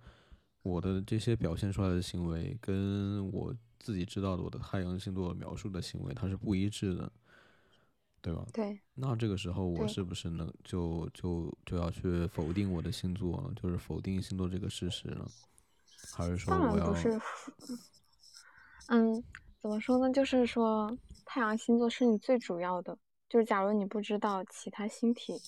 [0.62, 7.12] 我的这些表现出来的行为，跟我自己知道的我的太阳星座描述的行为，它是不一致的，
[8.22, 8.46] 对吧？
[8.54, 8.80] 对。
[8.94, 13.52] 那这个时候，我是不是能就就就要去否定我的星座了？
[13.60, 15.28] 就是否定星座这个事实了？
[16.14, 16.94] 还是说我要？
[18.88, 19.22] 嗯。
[19.60, 20.12] 怎么说呢？
[20.12, 22.98] 就是说，太阳星座是你最主要的。
[23.28, 25.40] 就是假如你不知道其他星体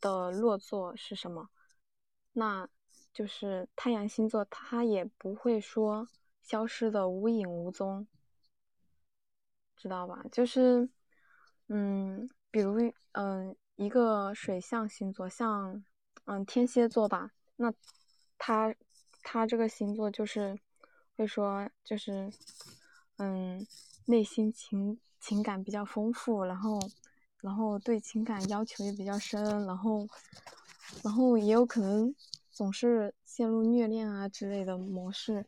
[0.00, 1.48] 的落座是什么，
[2.32, 2.68] 那
[3.14, 6.08] 就是太阳星座它也不会说
[6.42, 8.08] 消失的无影无踪，
[9.76, 10.24] 知道吧？
[10.32, 10.90] 就是，
[11.68, 15.84] 嗯，比如，嗯，一个水象星座，像，
[16.24, 17.72] 嗯，天蝎座吧，那
[18.38, 18.74] 他
[19.22, 20.58] 他这个星座就是
[21.16, 22.30] 会说，就是。
[23.18, 23.64] 嗯，
[24.06, 26.80] 内心情情感比较丰富，然后，
[27.40, 30.08] 然后对情感要求也比较深，然后，
[31.04, 32.12] 然后也有可能
[32.50, 35.46] 总是陷入虐恋啊之类的模式，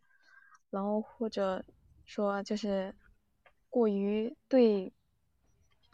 [0.71, 1.65] 然后或者
[2.05, 2.95] 说就是
[3.71, 4.93] 过于对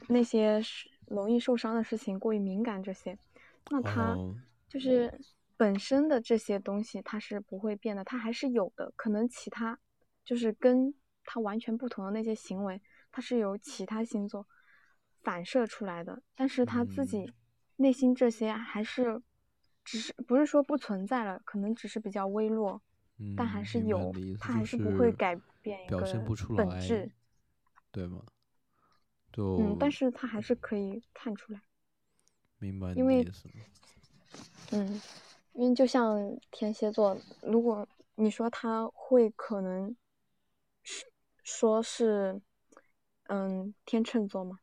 [0.08, 0.60] 那些
[1.06, 3.18] 容易受伤的事情过于敏感这些，
[3.70, 4.16] 那他
[4.68, 5.20] 就是
[5.56, 9.78] 本身的这些东西他是不会变的，他还是有的，可能其他
[10.24, 10.94] 就是跟。
[11.22, 12.80] 他完全不同的那些行为，
[13.12, 14.44] 他是由其他星座
[15.22, 17.32] 反射出来的，但是他自己
[17.76, 19.20] 内心这些还是
[19.84, 22.82] 只是不是说不存在了，可能只是比较微弱，
[23.36, 26.00] 但还是有，他还是不会改变一个
[26.56, 27.12] 本质，
[27.92, 28.24] 对吗？
[29.32, 31.62] 就嗯，但是他还是可以看出来，
[32.58, 33.26] 明白因为
[34.72, 35.00] 嗯，
[35.54, 39.96] 因为就像天蝎座，如果你说他会可能
[40.82, 41.06] 是。
[41.42, 42.40] 说是，
[43.24, 44.60] 嗯，天秤座嘛，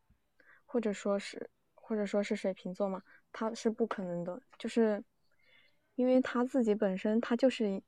[0.64, 3.02] 或者说是，或者说是水瓶座嘛，
[3.32, 5.04] 他是不可能的，就是
[5.96, 7.82] 因为他自己本身他就是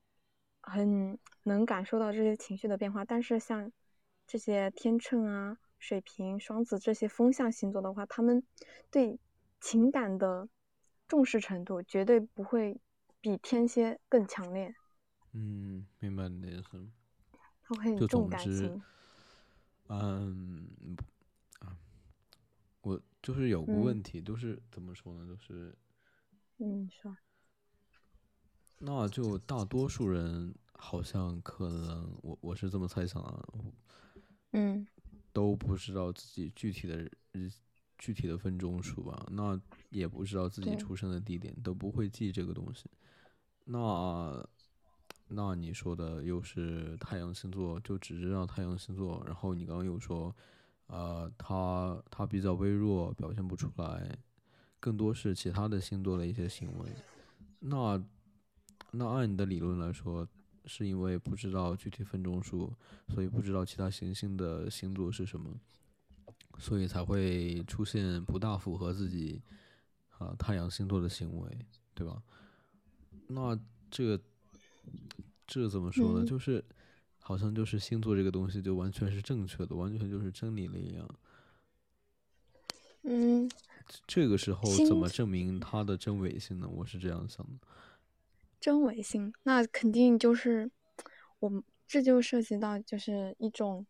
[0.61, 3.03] 很能感受到这些情绪的变化。
[3.03, 3.71] 但是像
[4.27, 8.41] 这些天秤啊、水瓶、双子这些风象星座的话，他们
[8.91, 9.19] 对
[9.59, 10.47] 情感的
[11.07, 12.79] 重视程度绝对不会
[13.19, 14.73] 比天蝎更强烈。
[15.33, 16.87] 嗯，明白你的意思。
[17.63, 18.81] 他会很重感情。
[19.87, 20.95] 嗯，
[21.59, 21.75] 啊，
[22.81, 25.25] 我就是有个问题，就是怎么说呢？
[25.25, 25.75] 就是，
[26.59, 27.17] 嗯，说，
[28.77, 33.47] 那就大多数人好像可能，我我是这么猜想啊，
[34.53, 34.87] 嗯，
[35.33, 36.97] 都不知道自己具体的
[37.31, 37.51] 日
[37.97, 39.27] 具体的分钟数吧？
[39.31, 42.89] 那也不知道自己出生的地点，都不会记这个东西。
[43.65, 44.47] 那。
[45.33, 49.23] 那你说的又是太阳星座，就只知道太阳星座。
[49.25, 50.35] 然后你刚刚又说，
[50.87, 54.13] 呃，他他比较微弱，表现不出来，
[54.77, 56.89] 更多是其他的星座的一些行为。
[57.59, 58.03] 那
[58.91, 60.27] 那按你的理论来说，
[60.73, 62.73] 是因为不知道具体分钟数，
[63.13, 65.53] 所以不知道其他行星的星座是什么，
[66.59, 69.41] 所以才会出现不大符合自己
[70.17, 71.57] 啊太阳星座的行为，
[71.93, 72.23] 对吧？
[73.27, 74.23] 那这个
[75.45, 76.25] 这怎么说呢？
[76.25, 76.63] 就是
[77.19, 81.15] 好像就是星座这个东西就完全是正确的，完全就是真理了一样。
[83.03, 83.51] 嗯。
[84.07, 86.69] 这个时候怎么证明它的真伪性呢？
[86.69, 87.67] 我是这样想的。
[88.61, 90.71] 真伪性，那肯定就是
[91.39, 93.85] 我们这就涉及到就是一种，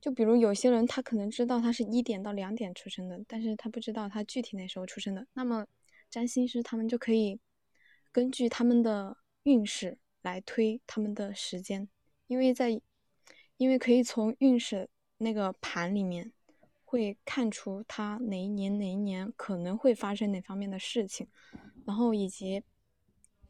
[0.00, 5.26] 就比如有些人他可能知道他是一点到两点出生的，但是他不知道他具体那时候出生的。
[5.32, 5.66] 那么
[6.10, 7.40] 占星师他们就可以
[8.12, 11.88] 根据他们的运势来推他们的时间，
[12.26, 12.78] 因为在
[13.56, 16.32] 因为可以从运势那个盘里面。
[16.86, 21.26] 会看出他哪一年哪一年可能会发生哪方面的事情，
[21.84, 22.62] 然后以及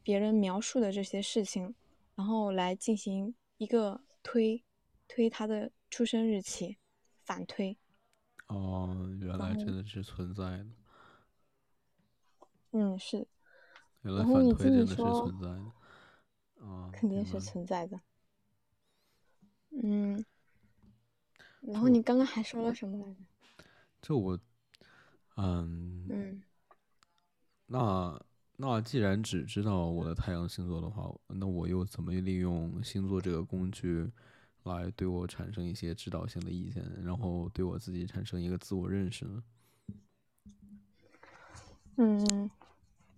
[0.05, 1.73] 别人描述的这些事情，
[2.13, 4.63] 然后来进行一个推
[5.07, 6.77] 推他的出生日期，
[7.23, 7.75] 反推。
[8.45, 10.67] 哦，原来真的是存在的。
[12.73, 13.27] 嗯，是。
[14.03, 15.71] 原来反推真的是存在的。
[16.93, 17.99] 肯定是存在的。
[19.71, 20.23] 嗯。
[21.61, 23.19] 然后你刚刚还说了什么来着？
[24.03, 24.39] 就我，
[25.37, 26.43] 嗯，嗯，
[27.65, 28.23] 那
[28.57, 34.09] 那既然只知道我的太阳星座的话，那我又怎么利用星座这个工具
[34.63, 39.43] 来对我产生一些指导性的意见，然后对我自己产生一个自我认识呢？
[41.97, 42.49] 嗯，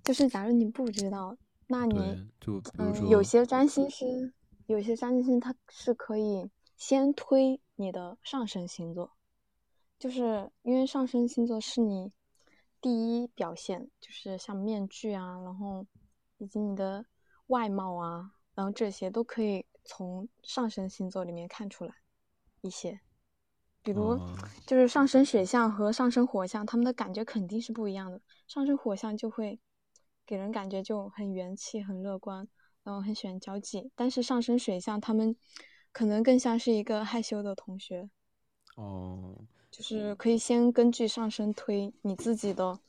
[0.03, 4.33] 就是假如你不知道，那你就比如说有些占星师，
[4.65, 9.11] 有些占星师他是可以先推你的上升星座。
[9.99, 12.11] 就是因为上升星座是你
[12.87, 15.85] 第一表现，就是像面具啊，然后
[16.37, 17.05] 以及你的
[17.47, 21.95] 外貌啊，然后这些都可以从上升星座里面看出来
[22.61, 23.01] 一些。
[23.83, 24.17] 比如，
[24.65, 28.21] 就是上升水象和上升火象，他们的感觉肯定是不一样的。
[28.47, 29.59] 上升火象就会
[30.25, 32.47] 给人感觉就很元气、很乐观，
[32.83, 33.91] 然后很喜欢交际。
[33.95, 35.35] 但是上升水象，他们
[35.91, 38.09] 可能更像是一个害羞的同学。
[38.77, 39.35] 哦。
[39.69, 42.79] 就是可以先根据上升推你自己的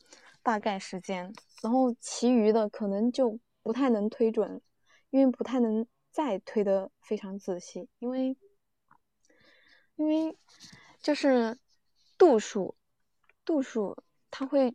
[0.42, 4.62] 大概时间，然后其余的可能就不太能推准，
[5.10, 8.36] 因为不太能再推的非常仔细，因为
[9.96, 10.34] 因为
[11.02, 11.58] 就是
[12.16, 12.74] 度数
[13.44, 13.94] 度数，
[14.30, 14.74] 他会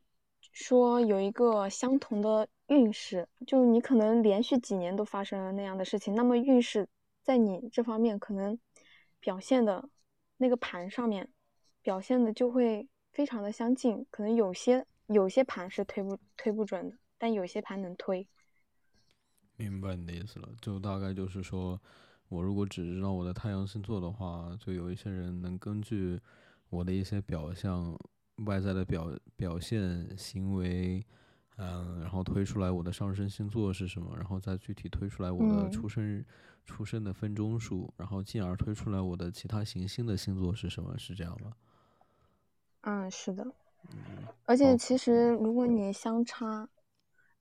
[0.51, 6.87] 说有一个相同的运势，就你可能连续几年都发生了那样的事情，那么运势
[7.23, 8.59] 在你这方面可能
[9.19, 9.89] 表现的
[10.37, 11.32] 那个盘上面。
[11.83, 18.25] 表现的就会非常的相近，可能有些有些盘是推不推不准的，但有些盘能推。
[19.57, 21.79] 明白你的意思了，就大概就是说，
[22.29, 26.19] 我如果只知道我的太阳星座的话，就有一些人能根据
[26.69, 27.95] 我的一些表象、
[28.45, 31.05] 外在的表表现、行为，
[31.57, 36.25] 嗯，然后推出来我的上升星座是什么，然后再具体推出来我的出生日、
[36.65, 41.51] 出生的分钟数，然后进而推出来我的其他行星的星座是什么，是这样吗？
[42.85, 43.47] 嗯，是的，
[44.45, 46.67] 而且其实如果你相差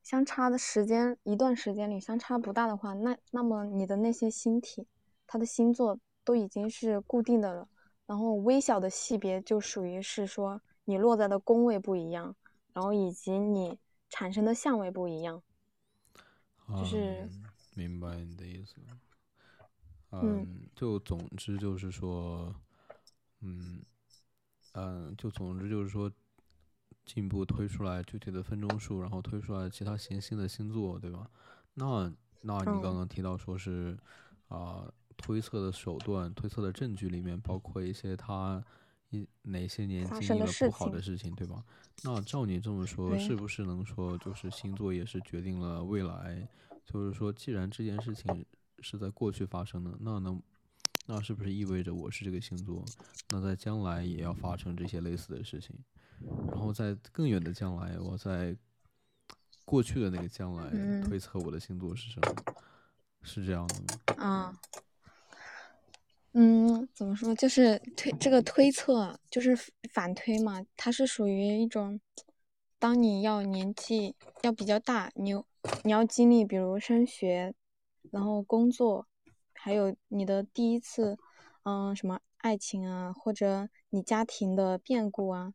[0.00, 4.86] 相差的时间一段时间里相差不大的话，那那么你的那些星体，
[5.26, 7.68] 它的星座都已经是固定的了，
[8.06, 12.36] 然后微小的细别就属于是说你落在的宫位不一样，
[12.72, 13.76] 然后以及你
[14.08, 15.42] 产生的相位不一样，
[16.68, 17.28] 就是
[17.74, 18.76] 明白你的意思，
[20.12, 22.54] 嗯，就总之就是说，
[23.40, 23.82] 嗯。
[24.72, 26.10] 嗯，就总之就是说，
[27.04, 31.30] 进一步推出来具体的分钟数，然后推出来其他行星的星座，对吧？
[31.74, 33.98] 那那你刚刚提到说是
[34.48, 38.64] 啊，推测的手段、推测的证据里面包括一些他
[39.10, 41.62] 一哪些年经历了不好的事情，对吧？
[42.02, 46.48] 那照你这么说，是不是能说就是星座也是决定了未来？
[46.84, 48.44] 就是说，既然这件事情
[48.80, 50.42] 是在过去发生的，那能？
[51.14, 52.82] 那是不是意味着我是这个星座？
[53.28, 55.78] 那在将来也要发生这些类似的事情，
[56.48, 58.56] 然后在更远的将来，我在
[59.66, 60.70] 过去的那个将来
[61.06, 62.54] 推测我的星座是什么？
[63.20, 64.24] 是这样的吗？
[64.24, 64.58] 啊，
[66.32, 67.34] 嗯，怎么说？
[67.34, 69.54] 就是推这个推测，就是
[69.92, 70.64] 反推嘛。
[70.78, 72.00] 它是属于一种，
[72.78, 75.34] 当你要年纪要比较大，你
[75.84, 77.52] 你要经历，比如升学，
[78.10, 79.06] 然后工作。
[79.64, 81.16] 还有你的第一次，
[81.62, 85.54] 嗯，什么爱情啊，或者你家庭的变故啊，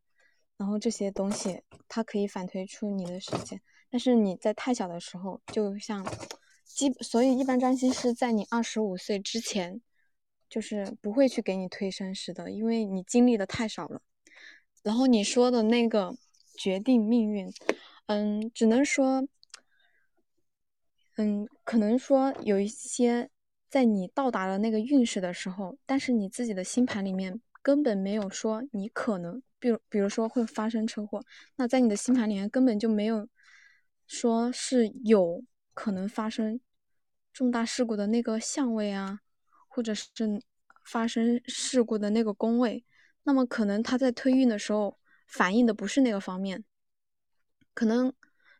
[0.56, 3.62] 然后这些东西，它可以反推出你的时间。
[3.90, 6.08] 但是你在太小的时候，就像
[6.64, 9.82] 基所以一般占星师在你二十五岁之前，
[10.48, 14.02] 就是不会去给你推生时的，因为你经历的太少了。
[14.84, 16.16] 然后你说的那个
[16.58, 17.52] 决定命运，
[18.06, 19.28] 嗯，只能说，
[21.18, 23.30] 嗯，可能说有一些
[23.70, 31.22] 在你到达了那个运势的时候，但是你自己的星盘里面根本没有说你可能，比如比如说会发生车祸，
[31.56, 33.28] 那在你的星盘里面根本就没有
[34.08, 35.44] 说是有
[35.74, 36.60] 可能发生
[37.34, 39.20] 重大事故的那个相位啊，
[39.68, 40.10] 或者是
[40.86, 42.86] 发生事故的那个宫位。
[43.24, 44.98] 那么可能他在推运的时候
[45.28, 46.64] 反映的不是那个方面，
[47.74, 48.14] 可能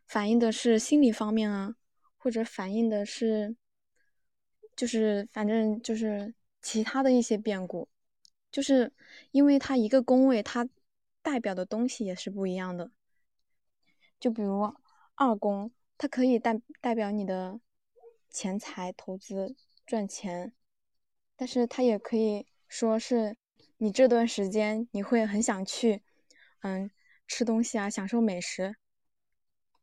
[0.06, 1.74] 反映的是心理方面啊，
[2.18, 3.56] 或者反映的是，
[4.78, 7.88] 就是反正就是其他的一些变故，
[8.52, 8.92] 就是
[9.32, 10.68] 因为它一个宫位它
[11.20, 12.92] 代表的东西也是不一样的，
[14.20, 14.72] 就比如
[15.16, 17.58] 二宫，它可以代代表你的
[18.30, 20.52] 钱财投资赚钱，
[21.34, 23.36] 但是它也可以说是。
[23.80, 26.02] 你这段时间你会很想去，
[26.62, 26.90] 嗯，
[27.28, 28.74] 吃东西啊，享受美食。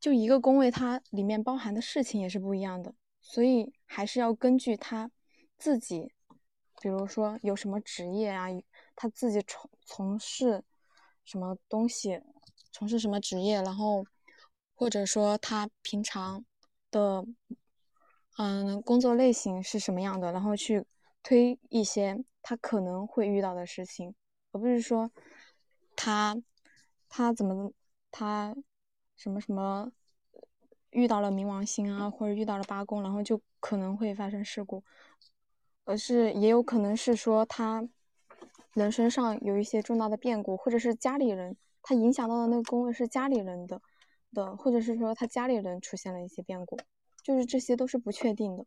[0.01, 2.93] 就一个宫位，它里面包含的事情也是不一样的，
[3.27, 5.09] 所以还是要根据他
[5.57, 6.13] 自己，
[6.79, 8.45] 比如说有什么职业啊，
[8.95, 10.63] 他自己从从事
[11.23, 12.21] 什么东西，
[12.71, 14.05] 从事什么职业，然后
[14.75, 16.45] 或者说他平常
[16.91, 17.25] 的
[18.37, 20.85] 嗯工作类型是什么样的，然后去
[21.23, 22.23] 推一些。
[22.47, 24.13] 他可能会遇到的事情，
[24.51, 25.09] 而不是说
[25.95, 26.37] 他
[27.09, 27.73] 他怎么
[28.11, 28.55] 他
[29.15, 29.91] 什么什么
[30.95, 34.83] 遇到了冥王星啊，或者遇到了八宫，然后就可能会发生事故，
[35.83, 37.87] 而是也有可能是说他
[38.73, 43.81] 人身上有一些重大的变故，或者是家里人他影响到的那个宫位是家里人的
[44.33, 46.79] 的，或者是说他家里人出现了一些变故，
[47.21, 48.65] 就是这些都是不确定的，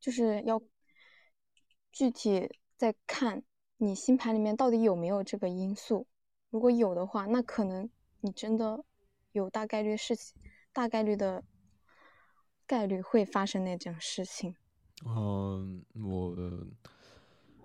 [0.00, 0.62] 就是要。
[1.90, 3.42] 具体再看
[3.78, 6.06] 你星盘里面到底有没有这个因素，
[6.50, 7.90] 如果有的话，那可能
[8.20, 8.84] 你真的
[9.32, 10.40] 有大概率事情，
[10.78, 11.42] 大概率的
[12.64, 14.54] 概率会发生那种事情。
[15.04, 16.36] 嗯，我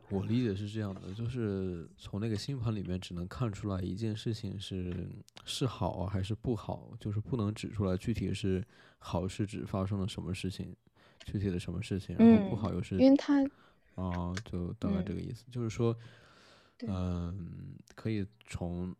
[0.09, 5.07] 我理解是这样的，就是从那个星盘里面只能看出来一件事情是
[5.45, 8.65] 是好还是不好，就是不能指出来具体是
[8.97, 10.75] 好是指发生了什么事情，
[11.23, 13.43] 具体的什么事情，然后不好又是因为它。
[13.93, 15.95] 哦，就大概这个意思，就是说，
[16.87, 18.95] 嗯，可以从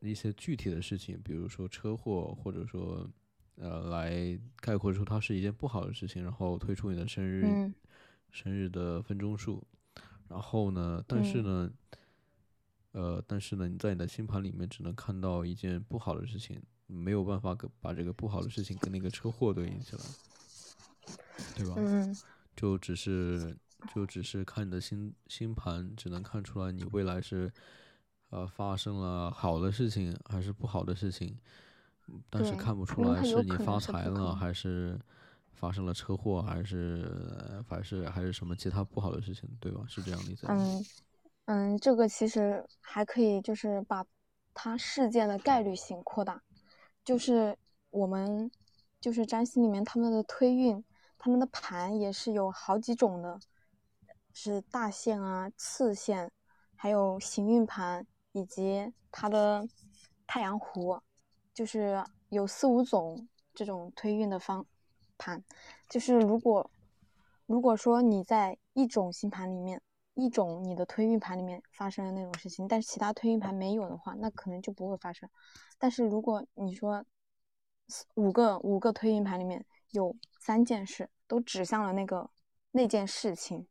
[0.00, 3.08] 一些具体的事情，比如说车祸，或者说，
[3.56, 7.72] 呃，来概括出它是一件不好的事情，然后推出你的生日，
[8.30, 9.62] 生日的分钟数，
[10.28, 11.70] 然后呢，但是呢，
[12.92, 20.02] 呃，但是呢，你在你的星盘里面只能看到一件不好的事情，没有办法跟把这个不好的事情跟那个车祸对应起来，
[21.56, 21.74] 对吧？
[21.78, 22.16] 嗯，
[22.54, 23.56] 就只是。
[23.94, 27.52] 就只是看你的星星盘，只能看出来你未来是，
[28.30, 31.38] 呃，发生了好的事情还是不好的事情，
[32.30, 34.98] 但是看不出来是你发财了还是
[35.52, 39.84] 发生了车祸还是还是还是什么其他不好的事情，对吧？
[39.88, 40.46] 是这样理解。
[40.48, 40.84] 嗯
[41.46, 44.04] 嗯，这个其实还可以就是把
[44.54, 46.42] 它事件的概率性扩大，
[47.04, 47.56] 就是
[47.90, 48.50] 我们
[49.00, 50.84] 就是占星里面他们的推运，
[51.18, 53.38] 他们的盘也是有好几种的。
[54.38, 56.30] 是大线啊、次线，
[56.74, 59.66] 还有行运盘以及它的
[60.26, 61.00] 太阳弧，
[61.56, 64.66] 就是有四五种这种推运的方
[65.16, 65.42] 盘。
[65.88, 66.70] 就是如果
[67.46, 69.80] 如果说你在一种星盘里面，
[70.12, 75.26] 一种你的推运盘里面发生了那种事情，但是其他推运盘没有的话，那可能就不会发生。
[75.78, 77.02] 但是如果你说
[78.16, 82.28] 五个五个推运盘里面有三件事都指向了那个
[82.72, 83.66] 那件事情。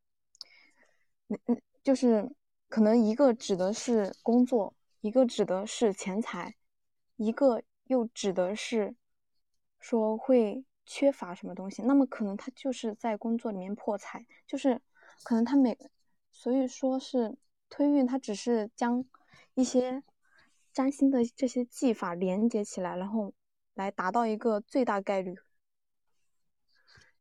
[1.28, 2.32] 那嗯，就是
[2.68, 6.56] 可能一个指的是工作，一个指的是钱财，
[7.18, 8.96] 一个又指的是
[9.80, 11.82] 说会缺乏什么东西。
[11.82, 14.82] 那么可能他就是在工作里面破财，就是
[15.24, 15.78] 可能他每，
[16.32, 17.36] 所以说是
[17.70, 19.06] 推运，他只是将
[19.54, 20.04] 一些
[20.74, 23.34] 占星的这些技法连接起来，然后
[23.74, 25.36] 来达到一个最大概率。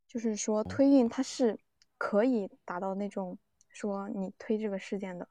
[0.06, 1.58] 就是说推运它是
[1.98, 3.38] 可以达到那种。
[3.76, 5.26] 说你推这个事件的，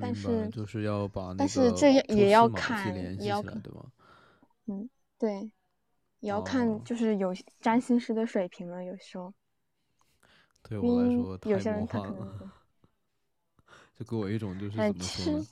[0.00, 3.90] 但是就是要把，但是这也要看，也要看，对吧？
[4.70, 5.50] 嗯，对，
[6.20, 8.84] 也要看，就是有占星师的水平了。
[8.84, 9.34] 有时候，
[10.62, 12.38] 对我来说有些人他可能
[13.98, 15.46] 就给我一种就是怎么说呢？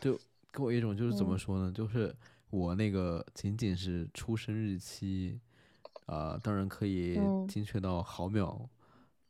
[0.00, 0.20] 就
[0.52, 1.72] 给我一种就是怎么说呢？
[1.72, 2.14] 就是
[2.50, 5.40] 我那个仅仅是出生日期
[6.06, 7.14] 啊，当然可以
[7.48, 8.70] 精确到毫秒，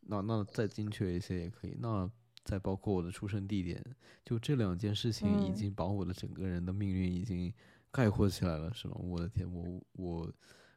[0.01, 1.75] 那那再精确一些也可以。
[1.81, 2.11] 那
[2.45, 3.83] 再包括我的出生地点，
[4.25, 7.53] 就这两件事情已经把我的整个人的命运已经
[7.97, 8.95] 概括起来了，是吗？
[8.99, 10.31] 我的天，我我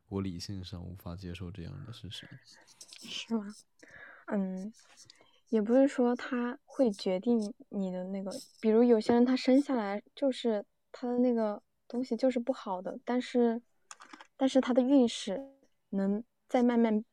[0.08, 2.26] 我理性上无法接受这样的事实。
[3.02, 3.54] 是吗？
[4.28, 4.72] 嗯，
[5.50, 10.64] 也不是说他会决定你的那个，比如有些人他生下来就是
[10.94, 13.62] 他的那个东西就是不好的，但是
[14.38, 15.42] 但是他的运势
[15.90, 17.04] 能在慢慢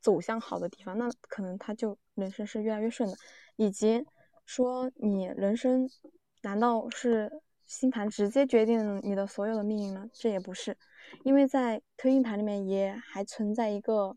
[0.00, 3.14] 走向好的地方，那可能他就人生是越来越顺的。
[3.56, 4.02] 以及
[4.46, 5.86] 说你人生
[6.40, 7.30] 难道是
[7.72, 10.06] 星盘直接决定你的所有的命运吗？
[10.12, 10.76] 这也不是，
[11.24, 14.14] 因为在推运盘里面也还存在一个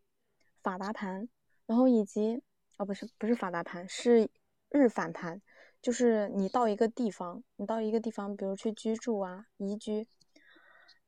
[0.62, 1.30] 法达盘，
[1.66, 2.42] 然后以及
[2.78, 4.30] 哦不是不是法达盘是
[4.70, 5.42] 日反盘，
[5.82, 10.06] 就是你到一个地方，你到一个地方，比如去居住啊、移居，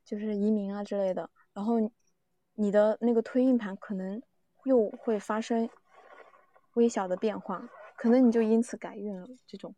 [0.05, 1.75] 就是移民啊之类的，然后
[2.55, 4.21] 你的那个推运盘可能
[4.63, 5.69] 又会发生
[6.75, 7.67] 微小的变化。
[7.97, 9.75] 可能你就因此改运了，这种，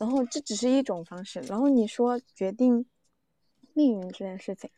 [0.00, 1.40] 然后这只是一种方式。
[1.40, 2.86] 然后你说决定
[3.74, 4.70] 命运这件事情，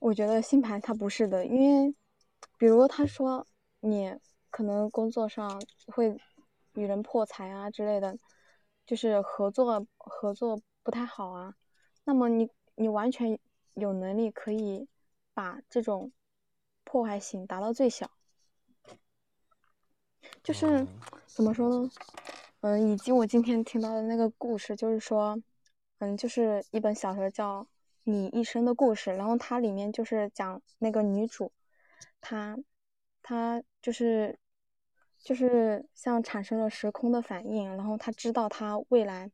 [0.00, 1.94] 我觉得星盘它不是的，因为，
[2.58, 3.46] 比如他说
[3.78, 4.18] 你
[4.50, 6.18] 可能工作上会
[6.74, 8.18] 与人破财啊之类的，
[8.84, 11.54] 就是合作合作不太好啊，
[12.02, 13.38] 那么你你完全
[13.74, 14.88] 有能力可以
[15.32, 16.10] 把这种
[16.82, 18.10] 破坏性达到最小。
[20.42, 20.84] 就是
[21.26, 21.88] 怎么说呢？
[22.62, 25.36] 嗯，以及我今天听到的那个故事，就是说，
[25.98, 27.64] 嗯，就是一本小说叫
[28.04, 31.50] 《你一生的故事》，然后它里面就是讲那个女主，
[32.20, 32.56] 她，
[33.20, 34.38] 她就是
[35.18, 39.28] 就是像产生了时空的反应，然后她知道她未来，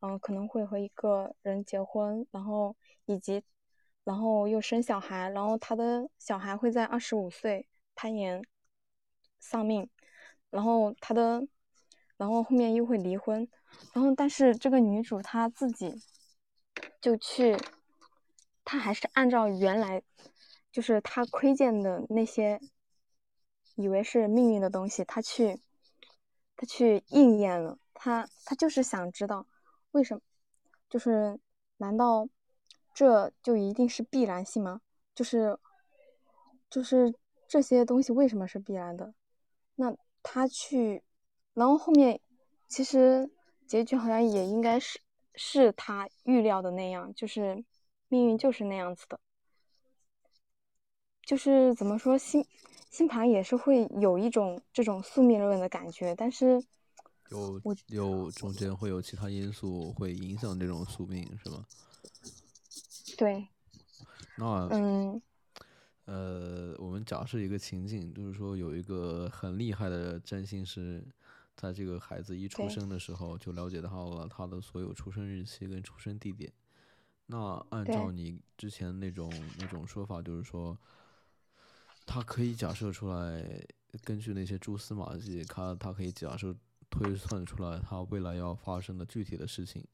[0.00, 2.74] 嗯，可能会和一个人结婚，然后
[3.04, 3.42] 以及，
[4.04, 8.42] 然后又生小孩，然后她的小孩会在二十五岁攀岩
[9.38, 9.86] 丧命。
[10.48, 11.46] 然后他的，
[12.20, 13.48] 然后后面又会离婚，
[13.94, 16.02] 然后但是这个女主她自己
[17.00, 17.56] 就去，
[18.62, 20.02] 她还是按照原来
[20.70, 22.60] 就是她窥见的那些
[23.74, 25.62] 以为是命运的东西，她去
[26.56, 29.46] 她去应验了，她她就是想知道
[29.92, 30.20] 为什么，
[30.90, 31.40] 就是
[31.78, 32.28] 难道
[32.92, 34.82] 这就一定是必然性吗？
[35.14, 35.58] 就是
[36.68, 37.14] 就是
[37.48, 39.14] 这些东西为什么是必然的？
[39.76, 39.96] 那。
[40.22, 41.02] 他去，
[41.60, 42.18] 然后后面
[42.68, 43.30] 其实
[43.66, 44.98] 结局好像也应该是
[45.34, 47.62] 是他预料的那样，就是
[48.08, 49.20] 命运就是那样子的，
[51.22, 52.42] 就是怎么说星
[52.90, 56.64] 星盘也是会有一种这种宿命论的感觉，但是
[57.28, 61.66] 有有中间会有其他因素会影响这种宿命是吗？
[63.18, 63.46] 对，
[64.36, 65.20] 那嗯。
[66.06, 71.06] 呃，我们假设一个情景，就是说有一个很厉害的占星师，
[71.60, 76.50] 在这个孩子一出生的时候就了解到了他的所有出生日期跟出生地点。
[77.26, 80.78] 那按照你之前那种那种说法，就是说，
[82.06, 83.62] 他可以假设出来，
[84.02, 86.56] 根据那些蛛丝马迹，他他可以假设
[86.88, 89.84] 推算出来他未来要发生的具体的事情。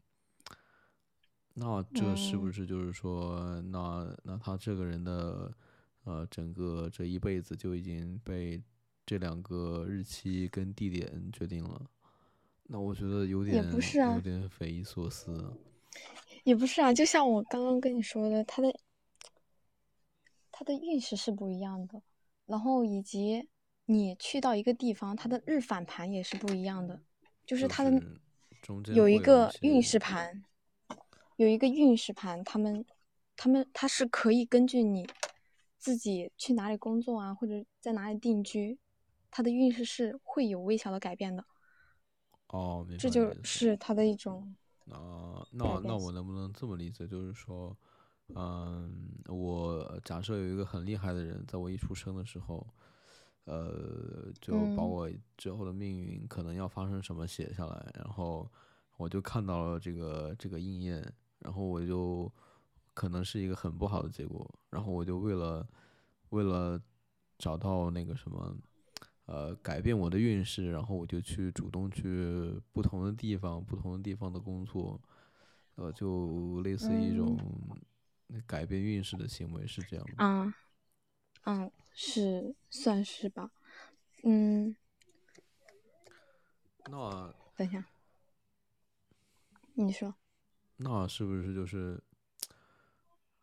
[1.54, 5.52] 那这是不是就是说，那那他这个人的？
[6.06, 8.62] 呃，整个这一辈子就已经被
[9.06, 11.80] 这两个日期跟地点决定了，
[12.64, 15.56] 那我觉得有点也不是啊有点匪夷所思。
[16.42, 18.76] 也不是啊，就像我刚刚跟你说的，他的
[20.50, 22.02] 他的运势是不一样的，
[22.46, 23.48] 然后以及
[23.84, 27.00] 你去到一个地方，它的日反盘也是不一样的，
[27.46, 28.02] 就是它的
[28.92, 30.42] 有一个运势盘，
[31.36, 32.84] 有一个运势盘，他们
[33.36, 35.06] 他们他是可以根据你。
[35.78, 38.76] 自己去哪里工作啊，或者在哪里定居，
[39.36, 41.44] 他的运势是会有微小的改变的。
[42.46, 44.56] 哦，这就是他的一种。
[44.90, 47.76] 啊，那那我能不能这么理解，就是说，
[48.34, 52.66] 嗯，我假设有一个很厉害的人，在我一出生的时候，
[53.44, 55.06] 呃，就把我
[55.36, 58.50] 之后的命运可能要发生什么写下来，然后
[58.96, 62.32] 我就看到了这个这个应验，然后我就。
[62.94, 65.68] 可能是一个很不好的结果，然后我就为了，
[66.30, 66.80] 为了
[67.36, 68.56] 找到那个什么，
[69.26, 75.00] 呃，改变我的运势，然后我就去主动去不同的地方，不同的地方的工作，
[75.74, 77.36] 呃，就类似一种
[78.46, 80.24] 改变运势的行为，是这样吗？
[80.24, 80.54] 啊，
[81.44, 83.50] 嗯，是算是吧，
[84.24, 84.74] 嗯。
[86.88, 87.84] 那等一下，
[89.74, 90.14] 你说。
[90.76, 92.00] 那是不是就是？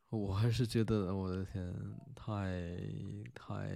[0.10, 1.74] 我还是觉得我的天，
[2.16, 2.80] 太
[3.34, 3.76] 太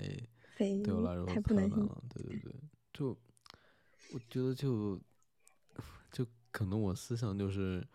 [0.57, 1.77] 非对我来说太不能信。
[1.77, 2.03] 难了。
[2.09, 2.51] 对对对，
[2.93, 3.17] 就
[4.09, 4.99] 我觉得就
[6.11, 7.85] 就可能我思想就是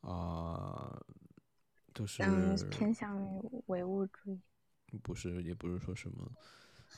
[0.00, 0.98] 啊、
[1.94, 4.40] 就是嗯，偏向于唯物主义、
[5.02, 6.30] 不是也不是说什么，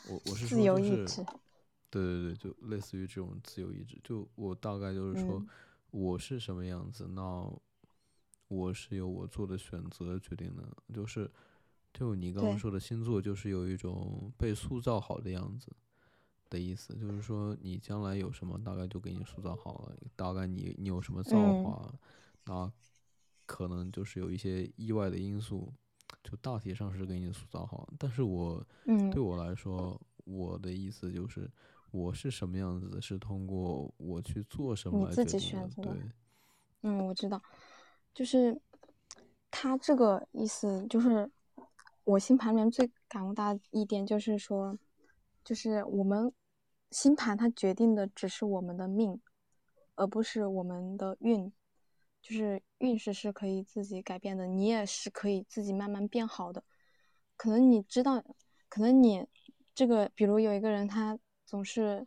[0.05, 1.27] 我我是自说就是由意志。
[1.91, 4.01] 对对对，就类似于这种自由意志。
[4.05, 5.49] 就我大概就是说，嗯
[5.91, 7.53] 我是什么样子，那
[8.49, 10.63] 我是由我做的选择决定的。
[10.95, 11.31] 就是，
[11.93, 15.71] 就你刚刚说的星座，就是有一种被塑造好的样子
[16.49, 16.95] 的意思。
[16.95, 19.97] 就是说，你将来有什么，大概就给你塑造好了。
[20.17, 21.95] 大概你你有什么造嗯化，
[22.45, 22.73] 那
[23.47, 25.73] 可能就是有一些意外的因素，
[26.25, 27.89] 就大体上是给你塑造好。
[27.99, 31.51] 但是我嗯对我来说，我的意思就是，
[31.91, 35.69] 我是什么样子，是通过我去做什么来你自己决定的。
[35.69, 36.11] 选择的对，
[36.83, 37.43] 嗯，我知道，
[38.15, 38.59] 就是
[39.51, 41.31] 他这个意思，就是
[42.05, 44.77] 我星盘里面最感悟到一点，就是说，
[45.45, 46.33] 就是我们
[46.91, 49.21] 星盘它决定的只是我们的命，
[49.95, 51.53] 而不是我们的运，
[52.21, 56.65] 就是运势是可以自己改变的，你也是可以自己慢慢变好的。
[57.37, 58.23] 可能你知道，
[58.69, 59.27] 可能你
[59.75, 62.07] 这个，比如有一个人他总是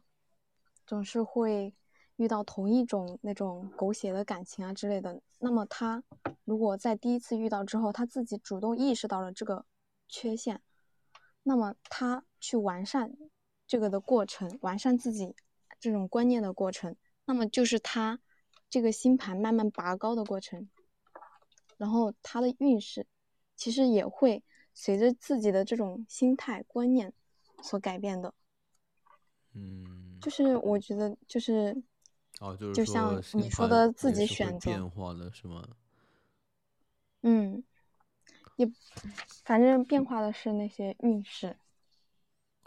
[0.86, 1.74] 总是会
[2.18, 6.04] 遇到同一种那种狗血的感情啊之类的，那么他
[6.44, 9.66] 如果在第一次遇到之后，他自己主动意识到了这个
[10.08, 10.62] 缺陷，
[11.44, 13.16] 那么他去完善
[13.68, 15.36] 这个的过程，完善自己
[15.80, 16.96] 这种观念的过程，
[17.26, 18.20] 那么就是他
[18.70, 20.70] 这个星盘慢慢拔高的过程，
[21.78, 23.08] 然后他的运势
[23.56, 24.44] 其实也会
[24.74, 27.14] 随着自己的这种心态观念
[27.62, 28.34] 所改变的。
[29.54, 31.82] 嗯，就是我觉得就是
[32.40, 35.68] 哦，就是就像你说的自己选择变化的是吗？
[37.22, 37.64] 嗯，
[38.56, 38.72] 也
[39.44, 41.56] 反正变化的是那些运势，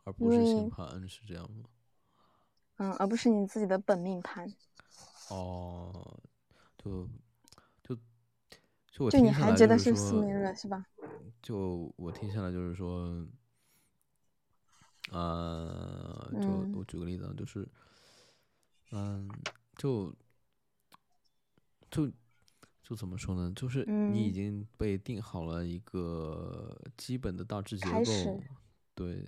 [0.05, 1.65] 而不是星盘，是这样吗？
[2.77, 4.53] 嗯，而不是你自己的本命盘。
[5.31, 6.21] 哦，
[6.79, 7.09] 就
[7.83, 7.97] 就
[8.91, 10.87] 就我就你还觉得是说是宿命论是吧？
[11.43, 13.27] 就我听下来就是说，
[15.11, 17.69] 呃，就嗯我举个例子啊，就是，
[18.93, 19.29] 嗯，
[19.77, 20.15] 就
[21.91, 22.11] 就
[22.89, 23.53] 就怎么说呢？
[23.55, 28.43] 就是你已嗯经被定好了一个基本的大致结构，
[28.95, 29.23] 对，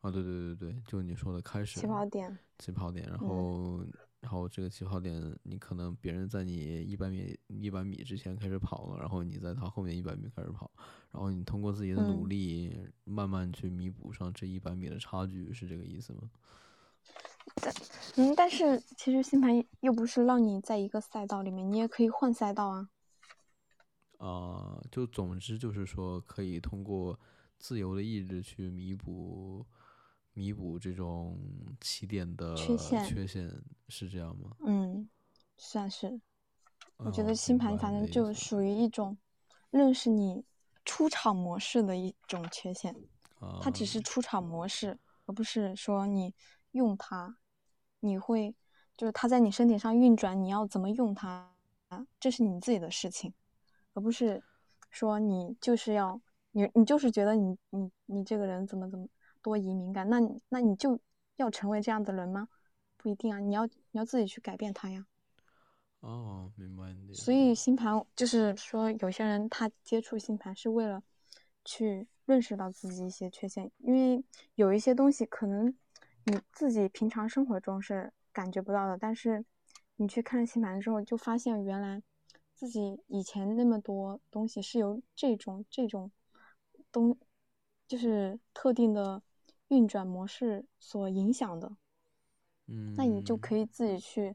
[0.00, 3.86] 啊，对对对对，就你说的开始起跑点，起跑点，然嗯后
[4.18, 10.68] 然后这个起跑点，你可能别人在你一百米一百米之前开始跑了，然后你在他后面一百米开始跑，
[11.12, 16.22] 然后你通过自己的努嗯力，慢慢去弥补上这一百米的差距，是这个意思吗？
[17.62, 17.72] 但
[18.16, 22.88] 嗯，但是其实星盘又不是让你在一个赛道里面，你也可以换赛道啊。
[24.18, 27.18] 啊、就总之就是说，可以通过
[27.58, 29.64] 自由的意志去弥补
[30.32, 31.38] 弥补这种
[31.80, 34.56] 起点的缺陷缺陷，是这样吗？
[34.60, 35.08] 嗯，
[35.56, 36.20] 算是。
[36.98, 39.16] 我觉啊得星盘反正就属于一种
[39.70, 40.44] 认识你
[40.84, 42.94] 出场模式的一种缺陷。
[43.60, 46.34] 它只是啊出场模式，而不是说你
[46.70, 47.36] 用它，
[48.00, 48.54] 你会
[48.96, 51.54] 就是它在你身体上运转，你要怎么用它，
[52.18, 53.34] 这是你自己的事情，
[53.96, 54.42] 而不是
[54.90, 56.20] 说你就是要
[56.52, 59.08] 你你就是觉得你你你这个人怎么怎么
[59.40, 60.20] 多疑敏感，那
[60.50, 61.00] 那你就
[61.36, 62.46] 要成为这样的人吗？
[62.98, 65.06] 不一定啊，你要你要自己去改变他呀。
[66.00, 71.02] 哦，明白所以星盘就是说，有些人他接触星盘是为了
[71.64, 74.22] 去认识到自己一些缺陷，因为
[74.56, 75.74] 有一些东西可能
[76.24, 79.42] 你自己平常生活中是感觉不到的，但是
[79.96, 82.02] 你去看星盘之后，就发现原来
[82.56, 86.10] 自己以前那么多东西是由这种这种
[86.90, 87.16] 东，
[87.86, 89.22] 就是特定的
[89.68, 91.76] 运转模式所影响的。
[92.66, 94.34] 嗯，那你就可以自己去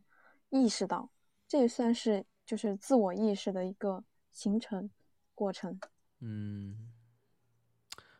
[0.49, 1.09] 意识到，
[1.47, 4.89] 这也算是就是自我意识的一个形成
[5.33, 5.79] 过程。
[6.19, 6.93] 嗯，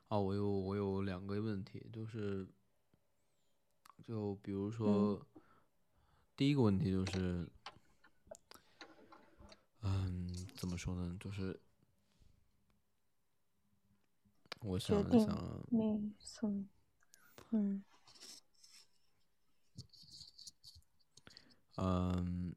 [0.07, 2.49] 啊，我有我有两个问题，就是，
[4.03, 5.23] 就比如说，
[6.35, 7.47] 第一个问题就是，
[9.83, 11.17] 嗯，怎么说呢？
[11.19, 11.59] 就是
[14.59, 16.13] 我想想嗯
[21.77, 22.55] 嗯，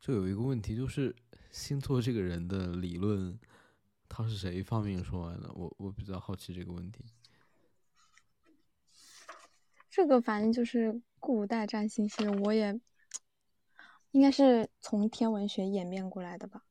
[0.00, 1.14] 就有一个问题，就是
[1.50, 3.38] 星座这个人的理论，
[4.08, 5.52] 他是谁发明出来的？
[5.52, 7.04] 我我比较好奇这个问题。
[9.90, 12.80] 这个反正就是古代占星系，我也
[14.12, 16.62] 应该是从天文学演变过来的吧。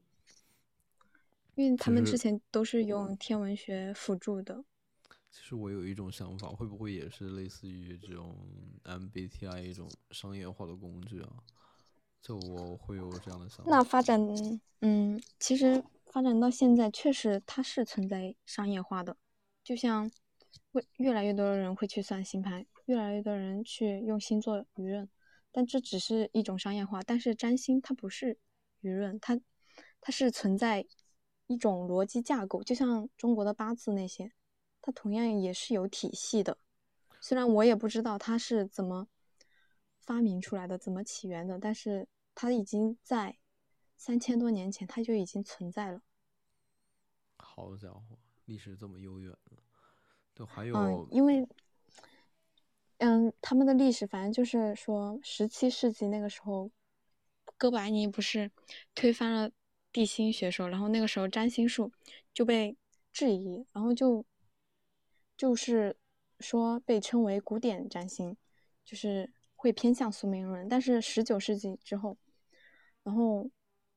[1.55, 4.63] 因为他们之前都是用天文学辅助的。
[5.31, 8.35] 其实我有一种想法，会不会也是类似于这种
[8.83, 11.29] MBTI 一种商业化的工具啊？
[12.21, 13.71] 就我会有这样的想法。
[13.71, 14.19] 那发展，
[14.81, 19.15] 嗯，其实发展到现在，确实它是存在商业化的，
[19.63, 20.09] 就像
[20.71, 25.07] 会越来越多的人会去算星盘，越来越多人去用星座舆论，
[25.55, 27.01] 但这只是一种商业化。
[27.01, 28.37] 但是占星它不是
[28.81, 29.39] 舆论，它
[30.01, 30.85] 它是存在
[31.47, 34.33] 一种逻辑架构，就像中国的八字那些。
[34.81, 36.57] 它同样也是有体系的，
[37.21, 39.07] 虽然我也不知道它是怎么
[39.97, 43.37] 发明出来的、怎么起源的，但是它已经在
[43.95, 46.01] 三千多年前它就已经存在了。
[47.37, 49.63] 好家伙，历史这么悠远了。
[50.33, 51.47] 对，还嗯，有，因为
[52.97, 56.71] 嗯，他们的历史反正就是说，十七世纪那个时候，
[57.57, 58.51] 哥白尼不是
[58.93, 59.51] 推翻了
[59.91, 61.91] 地心学说，然后那个时候占星术
[62.33, 62.77] 就被
[63.11, 64.25] 质疑，然后就。
[65.37, 65.97] 就是
[66.39, 68.37] 说被称为古典占星，
[68.85, 70.69] 就是会偏向宿命论。
[70.69, 72.17] 但是十九世纪之后，
[73.03, 73.49] 然后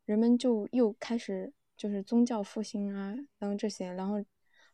[0.04, 4.16] 人们就又开始就是宗教复兴啊，然后这些，然后，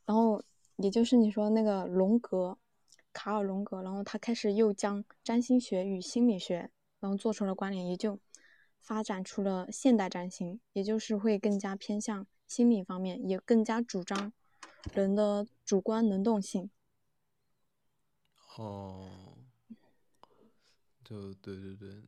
[0.07, 0.43] 然后
[0.77, 2.57] 也就是你说那个荣格，
[3.15, 8.19] 卡尔荣格，然后他开始又将占星学与心理学，然后做出了关联，也就
[8.81, 14.33] 发展出了现代占星，也就是会更加偏向心理方面，也更加主张。
[14.93, 16.69] 人的主观能动性。
[18.59, 19.09] 哦，
[21.03, 22.03] 就对对对，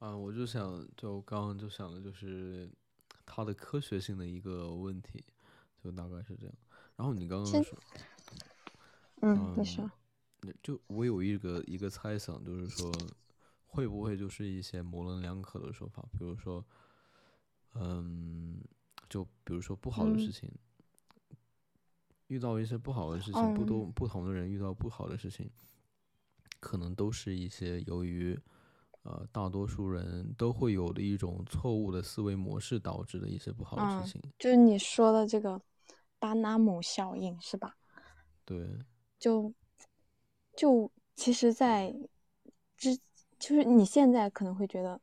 [0.00, 2.68] 啊，我就想，就刚刚就想的就是
[3.24, 5.24] 它的科学性的一个问题，
[5.82, 6.54] 就大概是这样。
[6.96, 7.78] 然后你刚刚说，
[9.20, 9.88] 嗯，你说，
[10.62, 12.92] 就我有一个一个猜想，就是说
[13.66, 16.64] 会不会就是一些模棱两可的说法，比如说，
[17.74, 18.60] 嗯，
[19.08, 20.50] 就比如说不好的事情。
[22.28, 25.50] 遇到一些不好的事情，不都不同的人遇到不好的事情，
[26.60, 28.38] 可能都是一些由于，
[29.02, 34.22] 呃，大多数人都会有的一种错误的思维模式导致的一些不好的事情。
[34.38, 35.60] 就是你说的这个
[36.18, 37.76] 巴纳姆效应是吧？
[38.46, 38.78] 对。
[39.18, 39.52] 就
[40.56, 41.94] 就其实，在
[42.76, 42.96] 之
[43.38, 45.00] 就是你现在可能会觉得，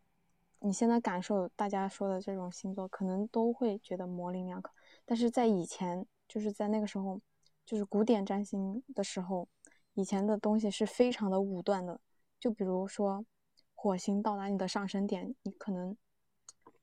[0.59, 4.71] 你现在感受大家说的这种星座，可能都会觉得模棱两可，
[5.05, 6.07] 但是在以前。
[6.31, 7.19] 就是在那个时候，
[7.65, 9.47] 就是古典占星的时候，
[9.95, 11.99] 以前的东西是非常的武断的。
[12.39, 13.25] 就比如说，
[13.73, 15.97] 火星到达你的上升点，你可能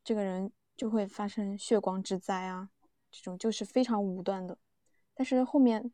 [0.02, 2.70] 这个人就会发生血光之灾啊，
[3.12, 4.58] 这种就是非常武断的。
[5.14, 5.92] 但是后面，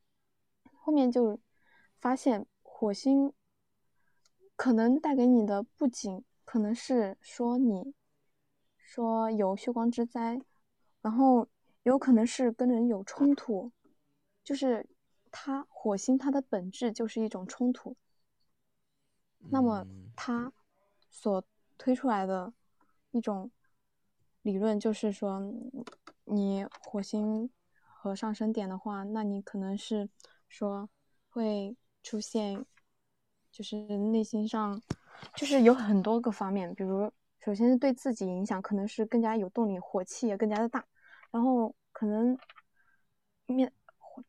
[0.72, 1.38] 后面就
[2.00, 2.46] 发现
[2.82, 3.32] 火星
[4.56, 7.94] 可能带给你的不仅可能是说你
[8.76, 10.40] 说有血光之灾，
[11.00, 11.48] 然后。
[11.84, 13.72] 有可能是跟人有冲突，
[14.44, 14.88] 就是
[15.32, 17.96] 它火星它的本质就是一种冲突。
[19.50, 20.52] 那么它
[21.10, 21.44] 所
[21.76, 22.52] 推出来的
[23.10, 23.50] 一种
[24.42, 25.40] 理论就是说，
[26.26, 27.50] 你火星
[27.82, 30.08] 和上升点的话，那你可能是
[30.48, 30.88] 说
[31.30, 32.64] 会出现，
[33.52, 34.80] 就是内心上
[35.36, 37.12] 就是有很多个方面，比如
[37.44, 40.84] 首先是对自己影响，可能是更加有动力，火气也更加的大。
[41.30, 42.36] 然后可能
[43.46, 43.70] 面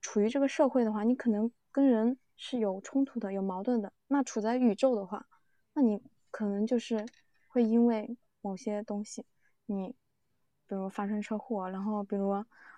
[0.01, 3.91] 处于这个社会的话，你可能跟人是有冲突的、有矛盾的。
[4.07, 5.25] 那处在宇宙的话，
[5.73, 7.05] 那你可能就是
[7.47, 9.25] 会因为某些东西，
[9.65, 9.95] 你
[10.67, 12.31] 比如发生车祸，然后比如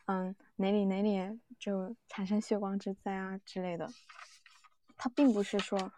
[0.05, 3.89] 嗯哪里哪里就产生血光之灾啊之类的。
[4.97, 5.91] 它并不是说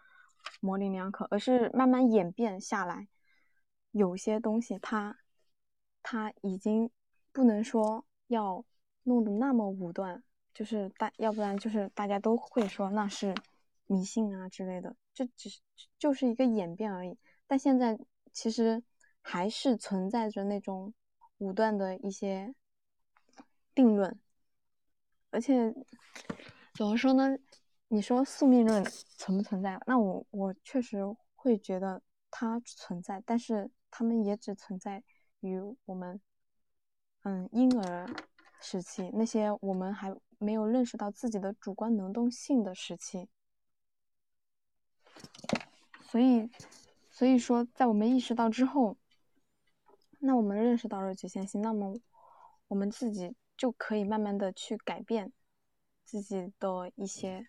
[0.60, 3.08] 模棱两可，而是慢慢演变下来，
[3.90, 5.18] 有些东西它
[6.02, 6.90] 它已经
[7.32, 8.04] 不能说。
[8.28, 8.62] 要
[9.04, 10.22] 弄得那么武断，
[10.52, 13.34] 就是大，要不然就是大家都会说那是
[13.86, 15.60] 迷信啊之类的，这只是
[15.98, 17.16] 就是一个演变而已。
[17.46, 17.98] 但现在
[18.34, 18.82] 其实
[19.22, 20.92] 还是存在着那种
[21.38, 22.54] 武断的一些
[23.74, 24.20] 定论，
[25.30, 25.74] 而且
[26.74, 27.38] 怎么说呢？
[27.88, 29.80] 你说宿命论存不存在？
[29.86, 31.02] 那我我确实
[31.34, 35.02] 会觉得它存在，但是他们也只存在
[35.40, 36.20] 于我们。
[37.22, 38.08] 嗯，婴儿
[38.60, 43.28] 时期那些我们还没有认识到自己的主观能动性的时期，
[46.00, 46.48] 所以，
[47.10, 48.96] 所以说，在我们意识到之后，
[50.20, 51.98] 那我们认识到了局限性，那么
[52.68, 55.32] 我们自己就可以慢慢的去改变
[56.04, 57.48] 自己的一些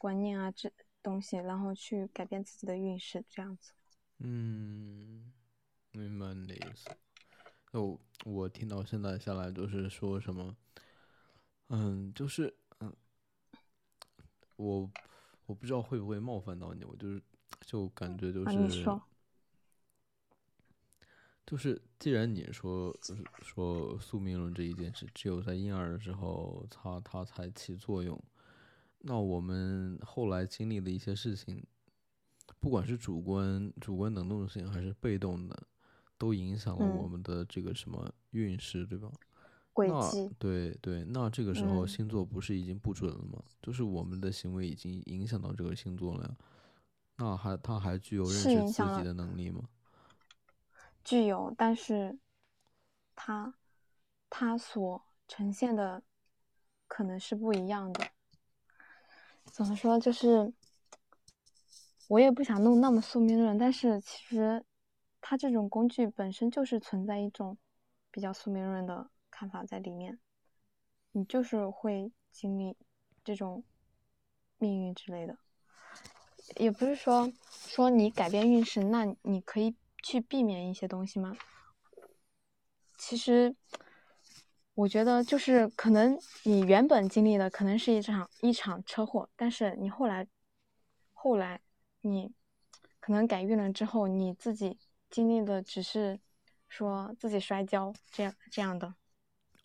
[0.00, 0.72] 观念啊，这
[1.02, 3.74] 东西，然后去改变自己的运势，这样子。
[4.16, 5.30] 嗯，
[5.92, 6.88] 明白你的意思。
[7.72, 10.56] 哦，我听到现在下来就是说什么，
[11.68, 12.96] 嗯，就是嗯，
[14.56, 14.90] 我
[15.44, 17.22] 我不知道会不会冒犯到你，我就是
[17.66, 19.02] 就感觉就是说，
[21.46, 22.96] 就是，既然你说
[23.42, 28.18] 说宿命论这一件事，只有在婴儿的时候它它才起作用，
[29.00, 31.64] 那我们后来经历的一些事情，
[32.60, 35.66] 不管是主观主观能动性还是被动的，
[36.18, 39.10] 都影响了我嗯，们的这个什么运势，对吧？
[39.82, 43.42] 那轨迹，对对，那这个时候嗯，星座不是已经不准了吗？
[43.62, 46.36] 就是我们的行为已经影响到这个星座了呀，
[47.16, 49.62] 那还他还具有认是识自己的能力吗？
[51.02, 52.18] 具有，但是
[53.16, 53.54] 他
[54.28, 56.02] 他所呈现的
[56.86, 58.10] 可能是不一样的。
[59.44, 59.98] 怎么说？
[59.98, 60.52] 就是
[62.08, 64.64] 我也不想弄那么宿命论，但是其实
[65.20, 67.56] 它这种工具本身就是存在一种
[68.10, 70.18] 比较宿命论的看法在里面。
[71.12, 72.76] 你就是会经历
[73.24, 73.64] 这种
[74.58, 75.36] 命运之类的，
[76.56, 79.74] 也不是说说你改变运势，那你可以
[80.04, 81.36] 去避免一些东西吗？
[82.96, 83.56] 其实
[84.80, 90.26] 我觉得就是可能你原本经历的可能是一场一场车祸，但是你后来
[91.12, 91.60] 后来
[92.00, 92.32] 你
[92.98, 94.78] 可能改运了之后，你自己
[95.10, 96.18] 经历的只是
[96.66, 98.94] 说自己摔跤这样这样的，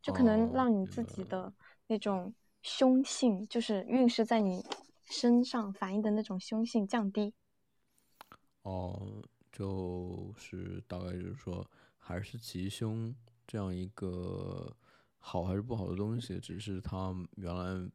[0.01, 0.85] 就可能哦，让你。
[0.85, 1.53] 自己的
[1.87, 4.65] 那种凶性，就是运势在你
[5.05, 7.33] 身上反映的那种凶性降低。
[8.63, 11.65] 哦，就是大概就是说，
[11.97, 13.15] 还是吉凶
[13.47, 14.75] 这样一个
[15.27, 17.91] 好还是不好的东西，只是它原来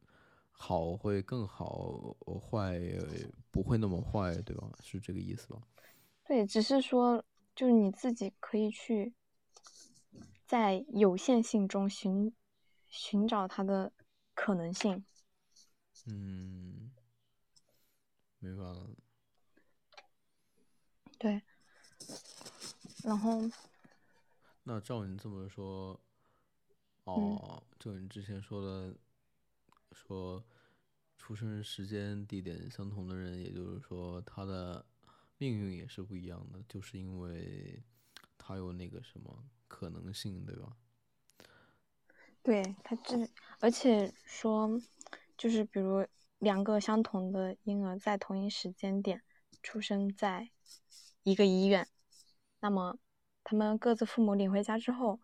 [0.51, 2.77] 好会更好，坏
[3.53, 4.69] 不会那么坏，对吧？
[4.83, 5.63] 是这个意思吧？
[6.25, 7.25] 对，只是说
[7.55, 9.15] 就是你自己可以去
[10.45, 12.35] 在有限性中寻
[12.89, 13.93] 寻找它的
[14.35, 15.05] 可能性。
[16.07, 16.91] 嗯，
[18.41, 18.91] 明白了。
[21.17, 21.41] 对，
[23.05, 23.41] 然后
[24.65, 26.10] 那照你这么说，嗯
[27.15, 28.95] 哦，就你之前说的，
[29.93, 30.45] 说
[31.19, 34.85] 出生时间地点相同的人，也就是说他的
[35.39, 37.83] 命运也是不一样的，就是因为
[38.39, 40.77] 他有那个什么可能性，对吧？
[42.43, 43.29] 对他这，
[43.61, 44.81] 而且说
[45.37, 46.07] 就是比如
[46.39, 49.23] 两个相同的婴儿在同一时间点
[49.63, 50.51] 出生在
[51.23, 51.87] 一个医院，
[52.61, 52.99] 那么
[53.45, 55.21] 他们各自父母领回家之后，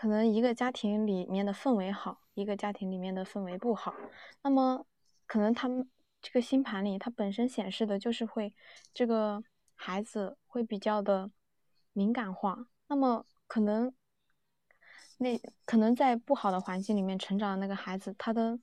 [0.00, 3.94] 可能一个家庭里面的氛围好，一个家庭里面的氛围不好，
[4.40, 4.86] 那么
[5.26, 5.86] 可能他们
[6.22, 8.54] 这个星盘里它本身显示的就是会
[8.94, 9.44] 这个
[9.74, 11.30] 孩子会比较的
[11.92, 13.92] 敏感化，那么可能
[15.18, 18.58] 那可能在不好的环境里面成长的那个孩子，他的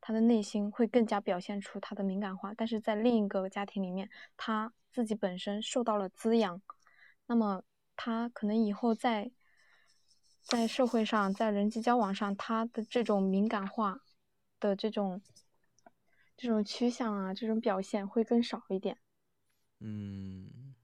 [0.00, 4.08] 他的内心会更加表现出他的敏感化，但是在另一个家庭里面，
[4.38, 6.62] 他自己本身受到了滋养，
[7.26, 7.62] 那么
[7.94, 9.30] 他可能以后在
[10.48, 14.00] 在社会上，在人际交往上，他的这种敏感化
[14.58, 15.20] 的这种
[16.38, 18.96] 这种趋向啊，这种表现会更少一点。
[19.80, 20.74] 嗯，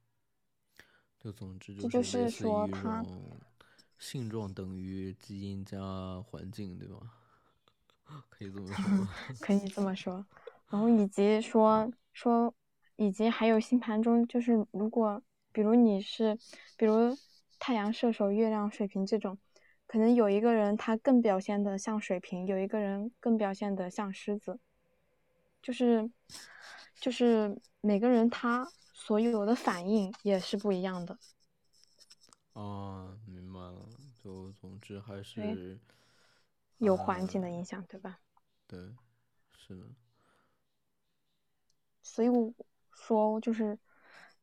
[1.18, 3.02] 就总之这就是说他
[3.98, 5.80] 性状等于基因加
[6.20, 7.00] 环境，对吧？
[8.28, 9.08] 可以这么说吗？
[9.40, 10.26] 可以这么说。
[10.68, 12.54] 然后以及说说，
[12.96, 16.38] 以及还有星盘中，就是如果比如你是，
[16.76, 17.16] 比如
[17.58, 19.38] 太阳射手、月亮水瓶这种，
[19.94, 24.58] 可能有一个人他更表现的像水瓶，有一个人更表现的像狮子，
[25.62, 26.10] 就是
[26.96, 31.16] 就是每个人他所有的反应也是不一样的。
[32.54, 33.88] 啊，明白了。
[34.20, 35.78] 就总之还，是，
[36.78, 38.18] 有环境的呃，影响，对吧？
[38.66, 38.80] 对，
[39.52, 39.84] 是的。
[42.02, 42.52] 所以我
[42.90, 43.78] 说，就是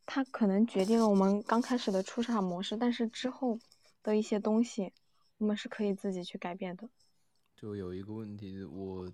[0.06, 3.60] 他可能决定了我们刚开始的出场模式，但是之后
[4.02, 4.94] 的一些东西，
[5.42, 6.88] 我们是可以自己去改变的。
[7.56, 9.12] 就有一个问题，我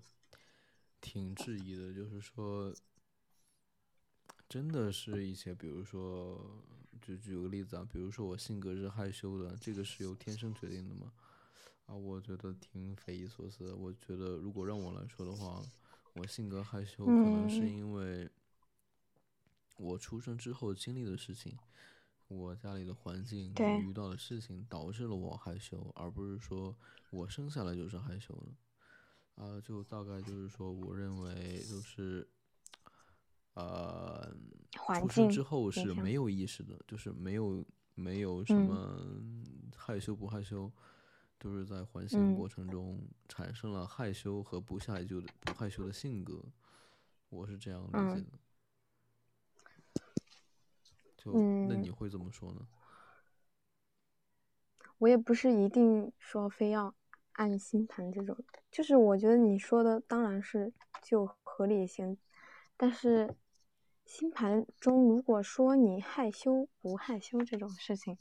[1.00, 2.74] 挺质疑的，就是说，
[4.46, 6.62] 真的是一些，比如说，
[7.00, 11.10] 就举个例子啊，比如说我性格是害羞的，这个是由天生决定的吗？
[11.86, 13.74] 啊，我觉得挺匪夷所思的。
[13.74, 15.64] 我觉得如果让我来说的话，
[16.12, 18.28] 我性格害羞，可能是嗯，因为
[19.78, 21.56] 我出生之后经历的事情，
[22.28, 26.76] 我家里的环境，我，遇到的事情导致了我害羞，而不是说
[27.10, 29.42] 我生下来就是害羞的。
[29.42, 32.28] 啊，就大概就是说，我认为就是，
[33.54, 34.34] 呃，
[34.76, 35.42] 环出生之。
[35.42, 37.64] 后是没有意识的，就是没有
[37.94, 39.00] 没有什么
[39.76, 40.70] 害羞不害羞，
[41.38, 46.44] 就是在环形过程中产生了害羞和不害羞的不害羞的性格，
[47.28, 48.38] 我是这样理解的。
[51.32, 52.60] 就那你会怎么说呢？
[54.98, 56.94] 我也不是一定说非要
[57.32, 58.36] 按星盘这种，
[58.70, 60.72] 就是我觉得你说的当然是
[61.02, 62.18] 就合理性，
[62.76, 63.36] 但是
[64.04, 68.18] 星盘中如果说你害羞不害羞这种事情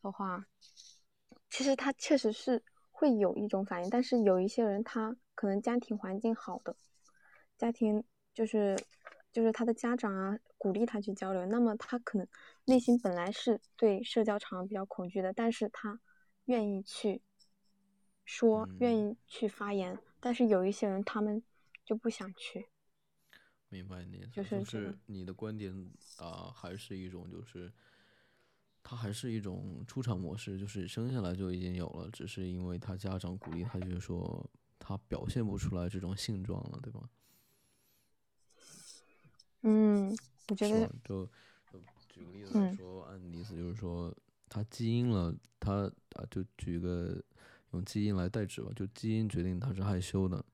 [0.00, 0.46] 的话，
[1.50, 6.76] 其实他确实是会有一种反应，但是有一些人他可能家庭环境好的，
[7.58, 8.78] 家庭就是
[9.32, 12.26] 就是他的家长啊鼓励他去交流，那么他可能
[12.66, 16.00] 内心本来是对社交场合比较恐惧的，但是他。
[16.46, 17.22] 愿意去
[18.24, 21.40] 说，愿意去发言，但是有一些人他们
[21.84, 22.66] 就不想去。
[23.68, 25.72] 明白你，就是是你的观点
[26.18, 27.72] 啊，还是一种就是，
[28.82, 37.08] 他还是一种出场模式，就是生下来就已经有了，只是因为他家长鼓励他，就是说他表现不出来这种性状了，对吧？
[39.62, 40.16] 嗯，
[40.48, 41.28] 我觉得就
[42.08, 44.14] 举个例子来说，按你意思就是说。
[44.54, 47.18] 他基因了，他啊，就举个
[47.70, 50.44] 用基因来代指吧，就基因决定他是害羞的，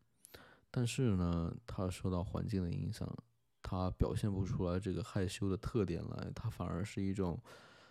[0.71, 3.13] 但是呢，他受到环境的影响，
[3.61, 7.43] 他表现不出来这个害羞的特点来，他反而是一种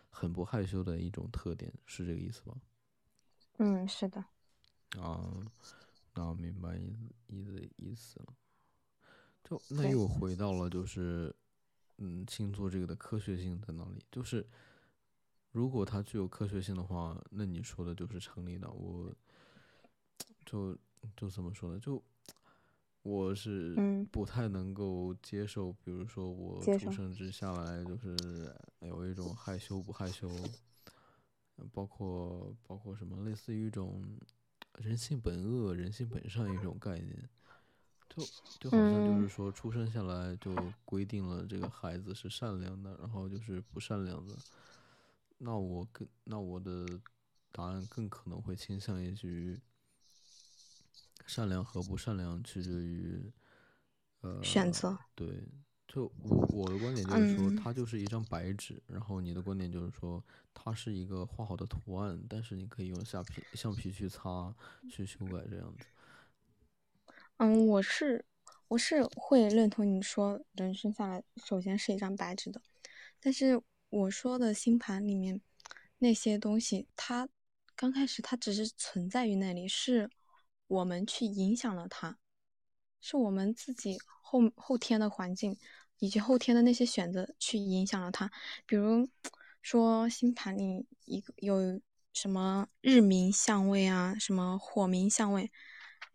[0.09, 2.55] 很不害羞的一种特点，是这个意思吧？
[3.57, 4.23] 嗯，是的。
[4.97, 5.29] 啊，
[6.13, 6.95] 那我明白意
[7.27, 8.27] 意思意思了。
[9.47, 11.33] 就那又回到了就是，
[11.99, 14.03] 嗯，星座这个的科学性在哪里？
[14.11, 14.45] 就是。
[15.53, 18.69] 如果它具有科学性的话，那你说的就是成立的。
[18.69, 19.11] 我，
[20.45, 20.77] 就
[21.15, 21.79] 就怎么说呢？
[21.79, 22.03] 就
[23.01, 23.75] 我是
[24.11, 30.29] 不太能够接受，比如说我出生之下来就是有一种害羞不害羞，
[31.71, 34.03] 包括包括什么类似于一种
[34.75, 37.29] 人性本恶、人性本善一种概念，
[38.09, 38.23] 就
[38.59, 40.55] 就好像就是说出生下来就
[40.85, 44.35] 规定了这个孩子是善良的，然后就是不善良的。
[45.37, 46.87] 那我更，那我的
[47.51, 49.59] 答案更可能会倾向于，
[51.27, 53.31] 善良和不善良取决于，
[54.21, 54.97] 呃，选择。
[55.13, 55.43] 对，
[55.87, 60.23] 就我我的观点就是说，它就是一张白纸，然后你的观点就是说，
[60.55, 64.55] 它是一个画好的图案，但是你可以用橡皮橡皮去擦，
[64.89, 65.85] 去修改这样子。
[67.37, 68.25] 嗯，我是
[68.67, 72.61] 我是会认同你说，人生下来首先是一张白纸的，
[73.19, 73.61] 但是。
[73.89, 75.39] 我说的星盘里面
[75.99, 77.29] 那些东西，它
[77.73, 80.09] 刚开始它只是存在于那里，是
[80.67, 82.17] 我们去影响了它，
[82.99, 85.57] 是我们自己后后天的环境
[85.99, 88.29] 以及后天的那些选择去影响了它。
[88.65, 89.07] 比如
[89.61, 91.79] 说星盘里一个有
[92.13, 95.49] 什么日冥相位啊，什么火冥相位，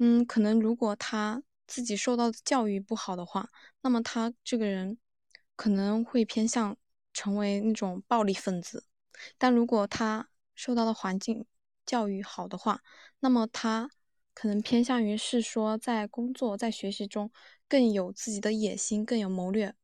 [0.02, 3.48] 嗯，可能如果他自己受到的教育不好的话，
[3.82, 4.98] 那么他这个人
[5.54, 6.76] 可能会偏向。
[7.14, 8.86] 成为那种暴力分子，
[9.36, 11.44] 但如果他受到的环境
[11.84, 12.82] 教育好的话，
[13.20, 13.90] 那么他
[14.32, 17.30] 可能偏向于是说在工作在学习中
[17.68, 19.74] 更有自己的野心，更有谋略。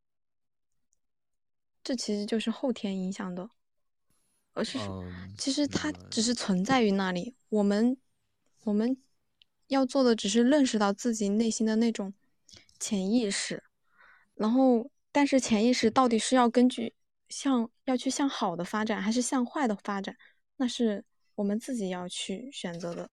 [1.85, 3.51] 这其实就是后天影响的，
[4.55, 4.79] 而是
[5.37, 7.37] 其实它只是存在于那里。
[7.51, 7.99] 我们
[8.65, 8.97] 我们
[9.69, 12.13] 要做的只是认识到自己内心的那种
[12.79, 13.63] 潜意识，
[14.35, 16.93] 然后但是潜意识到底是要根据。
[17.31, 20.17] 向要去向好的发展，还是向坏的发展，
[20.57, 21.05] 那是
[21.35, 23.11] 我们自己要去选择的。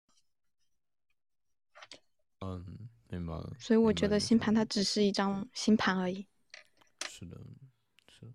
[2.42, 2.64] 嗯，
[3.10, 3.56] 明白了。
[3.58, 6.28] 所以我觉得星盘它只是一张星盘而已。
[7.10, 7.36] 是的，
[8.08, 8.32] 是，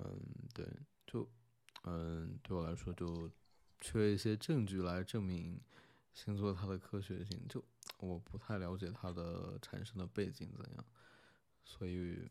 [0.00, 0.20] 嗯，
[0.52, 0.66] 对，
[1.06, 1.26] 就，
[1.84, 3.30] 嗯，对我来说就
[3.80, 5.58] 缺一些证据来证明
[6.12, 7.62] 星座它的科学性，就
[7.98, 10.84] 我不太了解它的产生的背景怎样，
[11.64, 12.28] 所以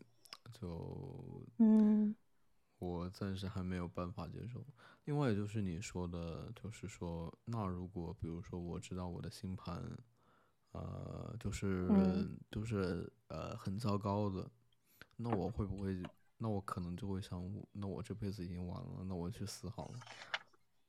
[0.52, 2.14] 就嗯。
[2.78, 4.64] 我暂时还没有办法接受。
[5.04, 9.80] 另外就是你说的，就是说，那如果比如说我知道我的星盘，
[10.72, 14.50] 呃，就是就是呃很糟糕的，
[15.16, 16.02] 那我会不会？
[16.38, 20.00] 那我可能就会想，那我这辈子已经完了，那我去死好了。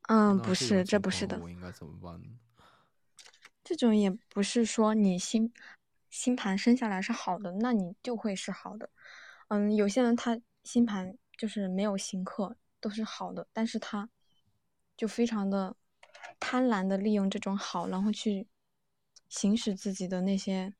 [0.07, 1.39] 嗯，不是，这不是的。
[1.39, 2.39] 我应该怎么办呢？
[3.63, 5.51] 这种也不是说你星
[6.09, 8.89] 星盘生下来是好的，那你就会是好的。
[9.47, 11.17] 嗯，有些人他星盘。
[11.35, 14.07] 就是没有行客都是好的，但是他
[14.95, 15.75] 就非常的
[16.39, 18.47] 贪婪的利用这种好，然后去
[19.29, 20.71] 行使自己的那些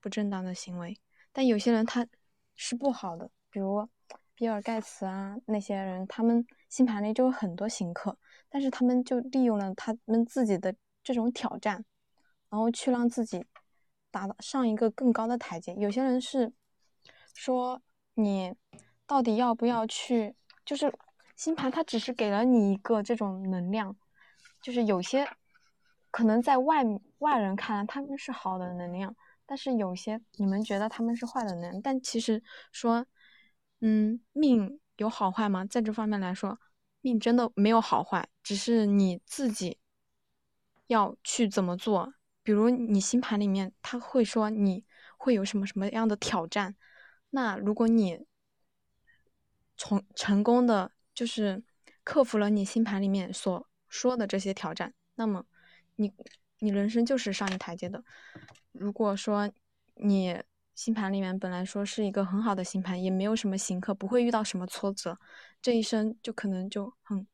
[0.00, 0.96] 不正当的行为。
[1.32, 2.06] 但有些人他
[2.54, 3.86] 是不好的，比如
[4.36, 8.16] 比尔盖茨啊那些人，他们星盘里就有很多行客，
[8.48, 10.72] 但是他们就利用了他们自己的
[11.02, 11.84] 这种挑战，
[12.50, 13.44] 然后去让自己
[14.10, 15.74] 达到上一个更高的台阶。
[15.74, 16.52] 有些人是
[17.34, 17.82] 说
[18.14, 18.54] 你
[19.06, 20.34] 到底要不要去，
[20.64, 20.92] 就是
[21.36, 23.96] 星盘它只是给了你一个这种能量，
[24.62, 25.28] 就是有些
[26.10, 26.82] 可能在外
[27.18, 29.14] 外人看来他们是好的能量。
[29.48, 32.42] 但是有些你们觉得他们是坏的能量，但其实
[32.72, 33.06] 说，
[33.80, 35.64] 嗯，命有好坏吗？
[35.64, 36.58] 在这方面来说，
[37.00, 39.78] 命真的没有好坏，只是你自己
[40.88, 42.12] 要去怎么做。
[42.46, 44.84] 比如你星盘里面他会说你
[45.18, 46.76] 会有什么什么样的挑战，
[47.30, 48.24] 那如果你
[49.76, 51.64] 从成功的就是
[52.04, 55.44] 克服了你星盘里面所说的这些挑战，那么
[55.96, 56.12] 你
[56.60, 58.04] 你人生就是上一台阶的。
[58.70, 59.50] 如果说
[59.96, 60.40] 你
[60.76, 65.18] 星盘里面本来说是一个很好的星盘，也没有什么行客，不会遇到什么挫折，
[65.60, 67.26] 这一生就可能就很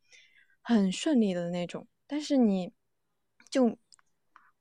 [0.63, 1.87] 很顺利的那种。
[2.07, 2.73] 但是你
[3.51, 3.77] 就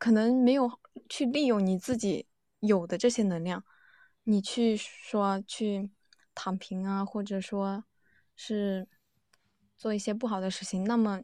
[0.01, 2.25] 可能没有去利用你自己
[2.59, 3.63] 有的这些能量，
[4.23, 5.91] 你去说去
[6.33, 7.83] 躺平啊，或者说
[8.35, 8.87] 是
[9.77, 11.21] 做一些不好的事情，那么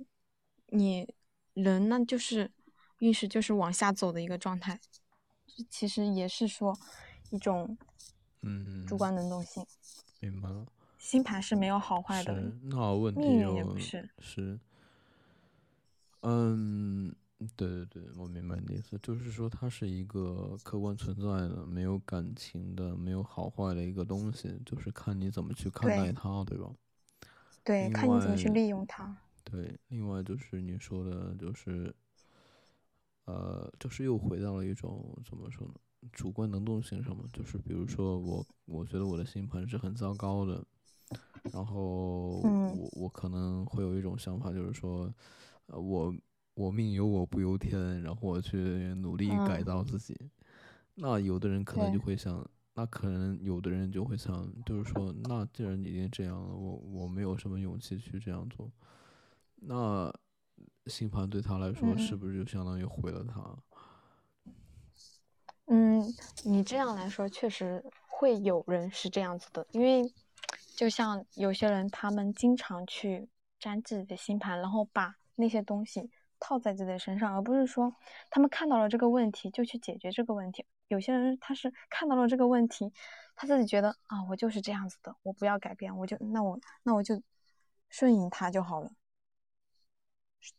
[0.67, 1.11] 你
[1.55, 2.51] 人那就是
[2.99, 4.79] 运势就是往下走的一个状态。
[5.71, 6.77] 其实也是说
[7.31, 7.75] 一种，
[8.41, 9.65] 嗯，主观能动性。
[10.19, 10.67] 明白了。
[10.99, 12.53] 星盘是没有好坏的。
[12.65, 13.21] 那问题
[13.55, 14.07] 也不是。
[14.19, 14.59] 是。
[16.21, 17.15] 嗯，
[17.55, 26.71] 对对对，我明白你的意思，就是说它是一个客观存在的、没有感情的、没有好坏的一个东西，就是看你怎么去看待它，对吧？
[27.63, 29.15] 对，看你怎么去利用它。
[29.43, 31.95] 对，另外就是你说的，就是。
[33.25, 35.73] 呃，就是又回到了一种怎么说呢，
[36.13, 37.25] 主观能动性上嘛。
[37.33, 40.65] 就是比如说我，我觉得我的星盘是很糟糕的，
[41.51, 45.13] 然后我我可能会有一种想法，就是说，
[45.65, 46.15] 呃，我
[46.57, 48.57] 我命由我不由天，然后我去
[48.95, 50.17] 努力改造自己。
[50.95, 52.43] 那有的人可能就会想，
[52.73, 58.69] 那可能有的人就会想，就是说，那既然已经这样了，我我没有什么勇气去这样做，
[59.55, 60.13] 那。
[60.87, 63.57] 星盘对他来说是不是就相当于毁了他？
[65.65, 66.01] 嗯，
[66.45, 70.09] 你这样来说确实会有人是这样子的，因为
[70.77, 73.27] 就像有些人，他们经常去
[73.59, 76.09] 占自己的星盘，然后把那些东西
[76.39, 77.95] 套在自己的身上，而不是说
[78.29, 80.65] 他们看到了这个问题就去解决这个问题。
[80.87, 82.93] 有些人他是看到了这个问题，
[83.35, 87.21] 他自己觉得啊，我就是这样子的，我不要改变，我就那我那我就
[87.89, 88.91] 顺应他就好了。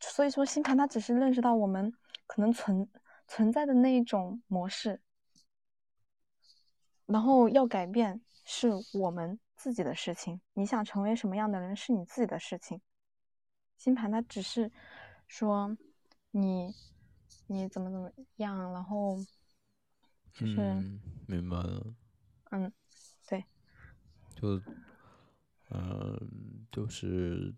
[0.00, 1.92] 所以说，星盘它只是认识到我们
[2.26, 2.90] 可能存
[3.26, 5.00] 存在的那一种模式，
[7.06, 10.40] 然后要改变是我们自己的事情。
[10.52, 12.82] 你想成为什么样的人是你自己的事情。
[13.78, 14.70] 星盘它只是
[15.28, 15.76] 说
[16.32, 16.74] 你
[17.46, 19.16] 你怎么怎么样，然后
[20.32, 20.60] 就是
[21.28, 21.94] 明白了。
[22.50, 22.72] 嗯，
[23.28, 23.44] 对，
[24.34, 24.60] 就
[25.70, 27.54] 嗯，就是。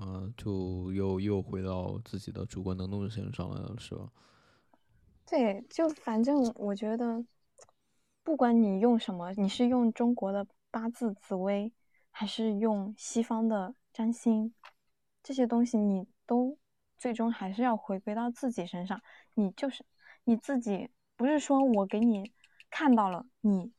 [0.00, 4.10] 嗯，就又又回到自己的主观能动性上来了，是吧？
[5.24, 7.24] 对，就反正我觉得，
[8.24, 11.72] 不管你用什么，你是用中国的八字紫薇，
[12.10, 14.52] 还是用西方的占星，
[15.24, 16.56] 这些东西你都
[16.96, 19.02] 最终还是要回归到自己身上。
[19.34, 19.84] 你就是
[20.22, 22.32] 你自己，不是说我给你
[22.70, 23.72] 看到了你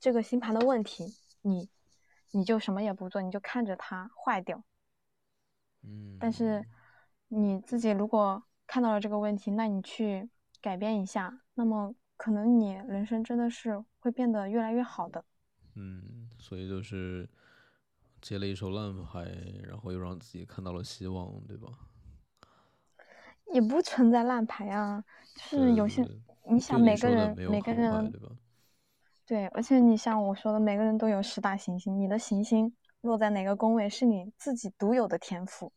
[0.00, 1.68] 这个星盘的问题，你
[2.30, 4.64] 你就什么也不做，你就看着它坏掉。
[5.82, 6.64] 嗯，但是
[7.28, 10.30] 你自己如果看到了这个问题，那你去
[10.60, 15.24] 改变一下，那么可能你人生真的是会变得越来越好的。
[15.74, 17.28] 嗯，所以就是
[18.22, 19.26] 接了一手烂牌，
[19.68, 21.68] 然后又让自己看到了希望，对吧？
[23.52, 25.04] 也不存在烂牌啊，
[25.34, 26.08] 就是有些
[26.48, 28.28] 你想每个人每个人对吧？
[29.26, 32.74] 对，而且你像我说的，每个人都有十大行星，你的行星。
[33.02, 35.72] 落在哪个宫位是你自己独有的天赋，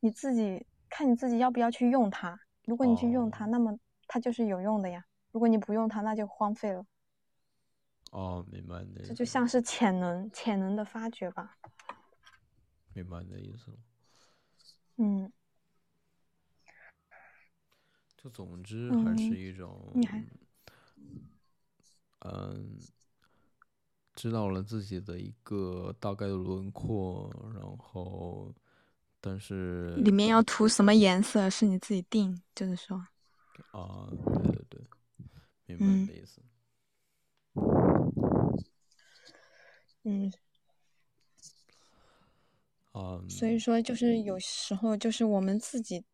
[0.00, 2.40] 你自己看你自己要不要去用它。
[2.64, 5.04] 如果你去用它，那么它就是有用的呀。
[5.32, 6.86] 如果你不用它，那就荒废了。
[8.12, 9.08] 哦，明白你的意思。
[9.08, 11.58] 这就像是潜能，潜能的发掘吧。
[12.94, 13.76] 明白你的意思了。
[14.96, 15.32] 嗯。
[18.16, 19.92] 就总之还是一种，
[22.20, 22.78] 嗯。
[24.14, 28.54] 知道了自己的一个大概的轮廓，然后，
[29.22, 32.98] 但是里面要涂什么颜色是你自己定，就是说。
[33.70, 34.86] 啊，对对对，
[35.64, 36.42] 明白你的意思。
[36.42, 36.51] 嗯，
[42.92, 46.04] 啊，所以说就是有时候就是我们自己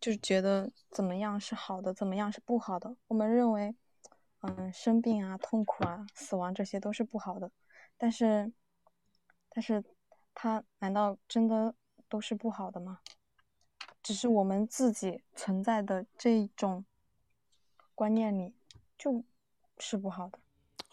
[0.00, 2.96] 就是觉得怎么样是好的，怎么样是不好的。
[3.08, 3.74] 我们认为，
[4.40, 7.50] 嗯，生病啊、痛苦啊、死亡这些都是不好的，
[7.98, 8.52] 但是，
[9.50, 9.84] 但是
[10.32, 11.74] 它难道真的
[12.08, 13.00] 都是不好的吗？
[14.02, 16.84] 只是我们自己存在的这种
[17.94, 18.54] 观念里
[18.98, 19.24] 就
[19.78, 20.38] 是不好的。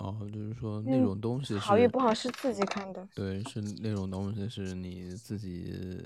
[0.02, 3.08] 哦，就是说那种东西好与不好是自己看的。
[3.14, 6.04] 对，是那种东西是你自己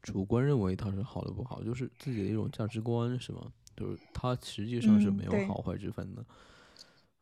[0.00, 3.52] 主观认为它是好的不好，就是自己的一种价值观，是吗？
[3.76, 6.24] 就是它实际上是没有好坏之分的。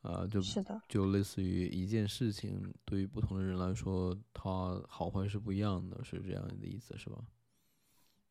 [0.02, 7.18] 啊，就是的，就类似于一件事情，对于不同的人来说，它好坏是不一样的，是这样的意思，是吧？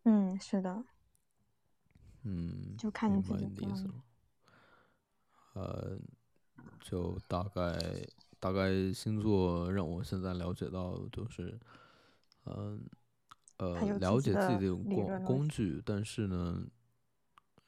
[0.03, 0.85] 嗯，是的。
[2.21, 4.03] 嗯，就看你自己的意思了。
[5.55, 5.99] 呃。
[6.81, 7.77] 就大概
[8.39, 11.57] 大概星座让我现在了解到就是，
[12.45, 12.83] 嗯
[13.57, 16.65] 呃了解自己的工工具，但是呢，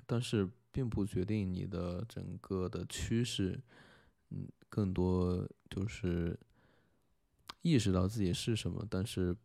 [0.05, 3.57] 但是并不决定你的整个的趋势，
[4.31, 6.37] 嗯，更多就是
[7.61, 9.35] 意识到自己是什么，但是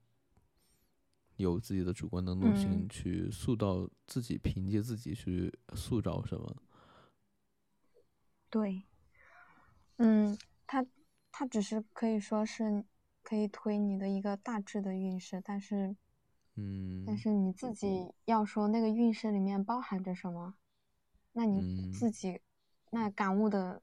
[1.36, 6.56] 有自己的主观能动性去塑造自己，凭借自己去塑造什么，
[8.50, 8.82] 对。
[10.02, 10.86] 嗯，它
[11.30, 12.82] 它只是可以说是
[13.22, 15.94] 可以推你的一个大致的运势，但是，
[16.54, 20.54] 嗯，但是你自己要说那个运势里面包含着什么，
[21.32, 22.40] 那你自己
[22.90, 23.82] 那感悟的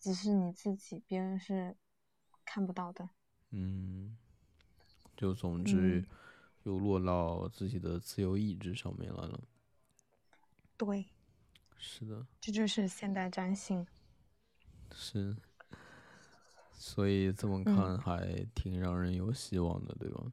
[0.00, 1.76] 只是你自己，别人是
[2.44, 3.08] 看不到的。
[3.50, 4.16] 嗯，
[5.16, 6.04] 就总之
[6.64, 9.40] 又落到自己的自由意志上面来了。
[10.76, 11.06] 对，
[11.76, 13.86] 是的，这就是现代占星。
[14.92, 15.36] 是。
[16.84, 20.32] 所以这么看还挺让人有希望的，对吧？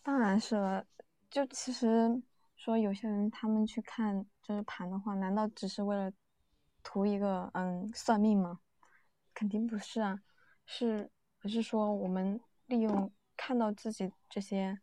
[0.00, 0.86] 当然是了。
[1.28, 2.22] 就其实
[2.54, 6.12] 说有些人他们去看就是盘的话，难道只是为了
[6.84, 8.60] 图一个嗯算命吗？
[9.34, 10.22] 肯定不是啊，
[10.66, 11.10] 是
[11.40, 14.78] 而是说我们利用看到自己这些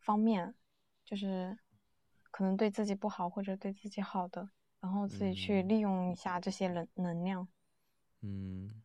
[0.00, 0.56] 方面，
[1.04, 1.56] 就是
[2.32, 4.50] 可能对自己不好或者对自己好的，
[4.80, 7.46] 然后自己去利用一下这些能能量。
[8.22, 8.82] 嗯。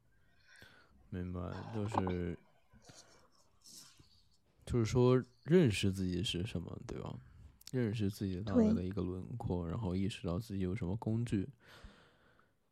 [1.11, 1.39] 明白，
[1.75, 2.39] 就是，
[4.65, 7.13] 就是说认识自己是什么，对吧？
[7.73, 11.49] 认识自己大概的一个轮廓，然后意识到自己有什么工具，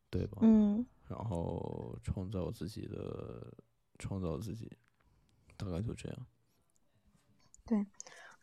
[0.08, 0.38] 对吧？
[0.40, 0.84] 嗯。
[1.06, 3.52] 然后创造自己的，
[3.98, 4.70] 创造自己，
[5.58, 6.26] 大概就这样。
[7.66, 7.86] 对，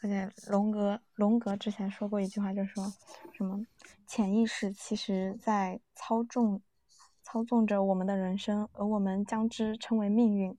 [0.01, 2.93] 而且龙格，龙格之前说过一句话，就是说
[3.33, 3.65] 什么
[4.05, 6.61] 潜意识其实在操纵。
[7.29, 10.57] 操纵着我们的人生，而我们将之称为命运。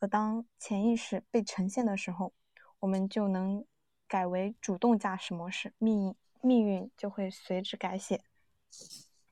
[0.00, 2.32] 而当潜意识被呈现的时候，
[2.80, 3.64] 我们就能
[4.08, 8.20] 改为主动驾驶模式，命命运就会随之改写。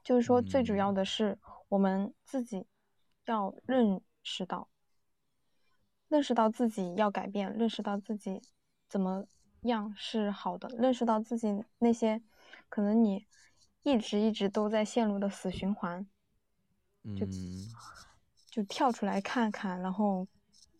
[0.05, 1.41] 就是说，最主要的是
[1.71, 2.69] 我们自己
[3.25, 4.69] 要认识到，
[6.07, 8.41] 认识到自己要改变，认识到自己
[8.89, 9.27] 怎么
[9.63, 12.23] 样是好的，认识到自己那些
[12.69, 13.27] 可能你
[13.83, 16.07] 一直一直都在陷入的死循环。
[17.15, 17.27] 就
[18.51, 20.27] 就跳出来看看，然后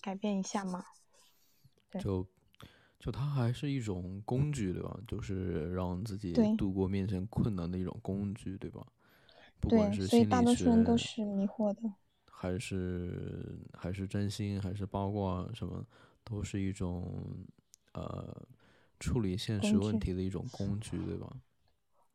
[0.01, 0.85] 改变一下嘛。
[2.01, 2.27] 就
[2.99, 4.99] 就它还是一种工具，对吧？
[5.07, 8.87] 就是让自己度过面前困难的一种工具，对吧？
[9.61, 11.83] 不管是所以大多数人都是迷惑的。
[12.31, 15.87] 还是还是真心，还是八卦，什么
[16.23, 17.25] 都是一种
[17.93, 18.47] 呃
[19.01, 21.35] 处理现实问题的一种工具，对吧？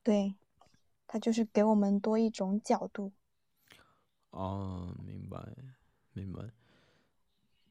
[0.03, 0.35] 对，
[1.07, 3.11] 它就是给我们多一种角度。
[4.32, 5.40] 哦，明白，
[6.14, 6.49] 明白。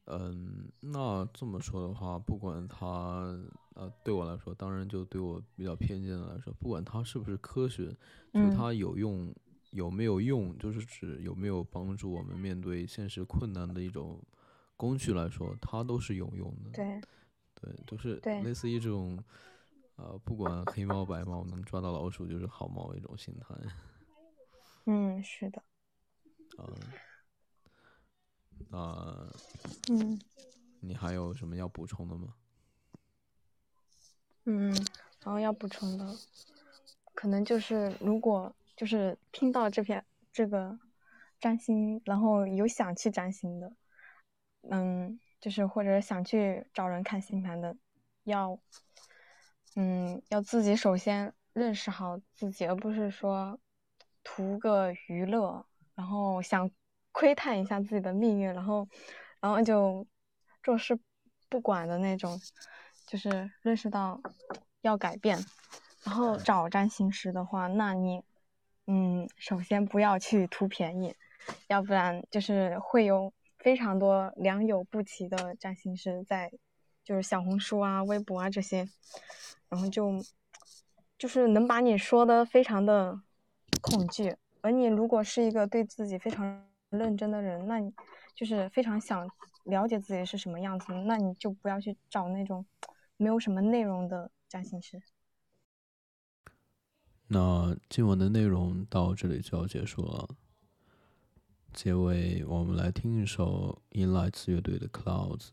[0.05, 3.37] 嗯，那这么说的话，不管它，
[3.75, 7.95] 呃，对我来说，当然就对我比较偏见的来说，不管它是不是科学，
[8.33, 9.33] 就它有用
[9.69, 14.21] 有没有用，就是指有没有帮助我们面对现实困难的一种
[14.75, 16.71] 工具来说，它都是有用的。
[16.73, 17.01] 对，
[17.61, 19.23] 对，就是类似于这种，
[19.95, 23.55] 呃，不管黑猫白猫，能抓到老鼠就是好猫一种心态。
[24.85, 25.63] 嗯，是的。
[26.57, 26.75] 嗯，
[28.69, 29.33] 那
[29.89, 30.19] 嗯，
[30.79, 32.35] 你还有什么要补充的吗？
[34.45, 34.71] 嗯，
[35.23, 36.15] 然后要补充的，
[37.13, 40.03] 可能就是如果就是听到这篇
[40.33, 40.79] 这个
[41.39, 43.71] 占星，然后有想去占星的，
[44.69, 47.77] 嗯，就是或者想去找人看星盘的，
[48.23, 48.59] 要
[49.75, 53.59] 嗯要自己首先认识好自己，而不是说
[54.23, 55.65] 图个娱乐。
[56.01, 56.67] 然后想
[57.11, 58.87] 窥探一下自己的命运，然后，
[59.39, 60.07] 然后就
[60.63, 60.97] 坐视
[61.47, 62.41] 不管的那种，
[63.05, 64.19] 就是认识到
[64.81, 65.37] 要改变，
[66.03, 68.23] 然后找占星师的话，那你，
[68.87, 71.15] 嗯，首先不要去图便宜，
[71.67, 76.51] 要不然就是会有非常多良莠不齐的占星师在，
[77.03, 78.89] 就是小红书啊、微博啊这些，
[79.69, 80.19] 然后就，
[81.19, 83.21] 就是能把你说的非常的
[83.83, 87.93] 恐惧，而你如果是一个对自己非常认真的人，那你
[88.35, 89.29] 就是非常想
[89.65, 92.65] 了解自己是什么样子，那你就不要去找那种。
[93.17, 94.99] 没有什么内容的占星师。
[97.27, 100.27] 那今晚的内容到这里就要结束了。
[101.71, 105.49] 结尾，我们来听一首 In Lights 乐队的《Clouds》。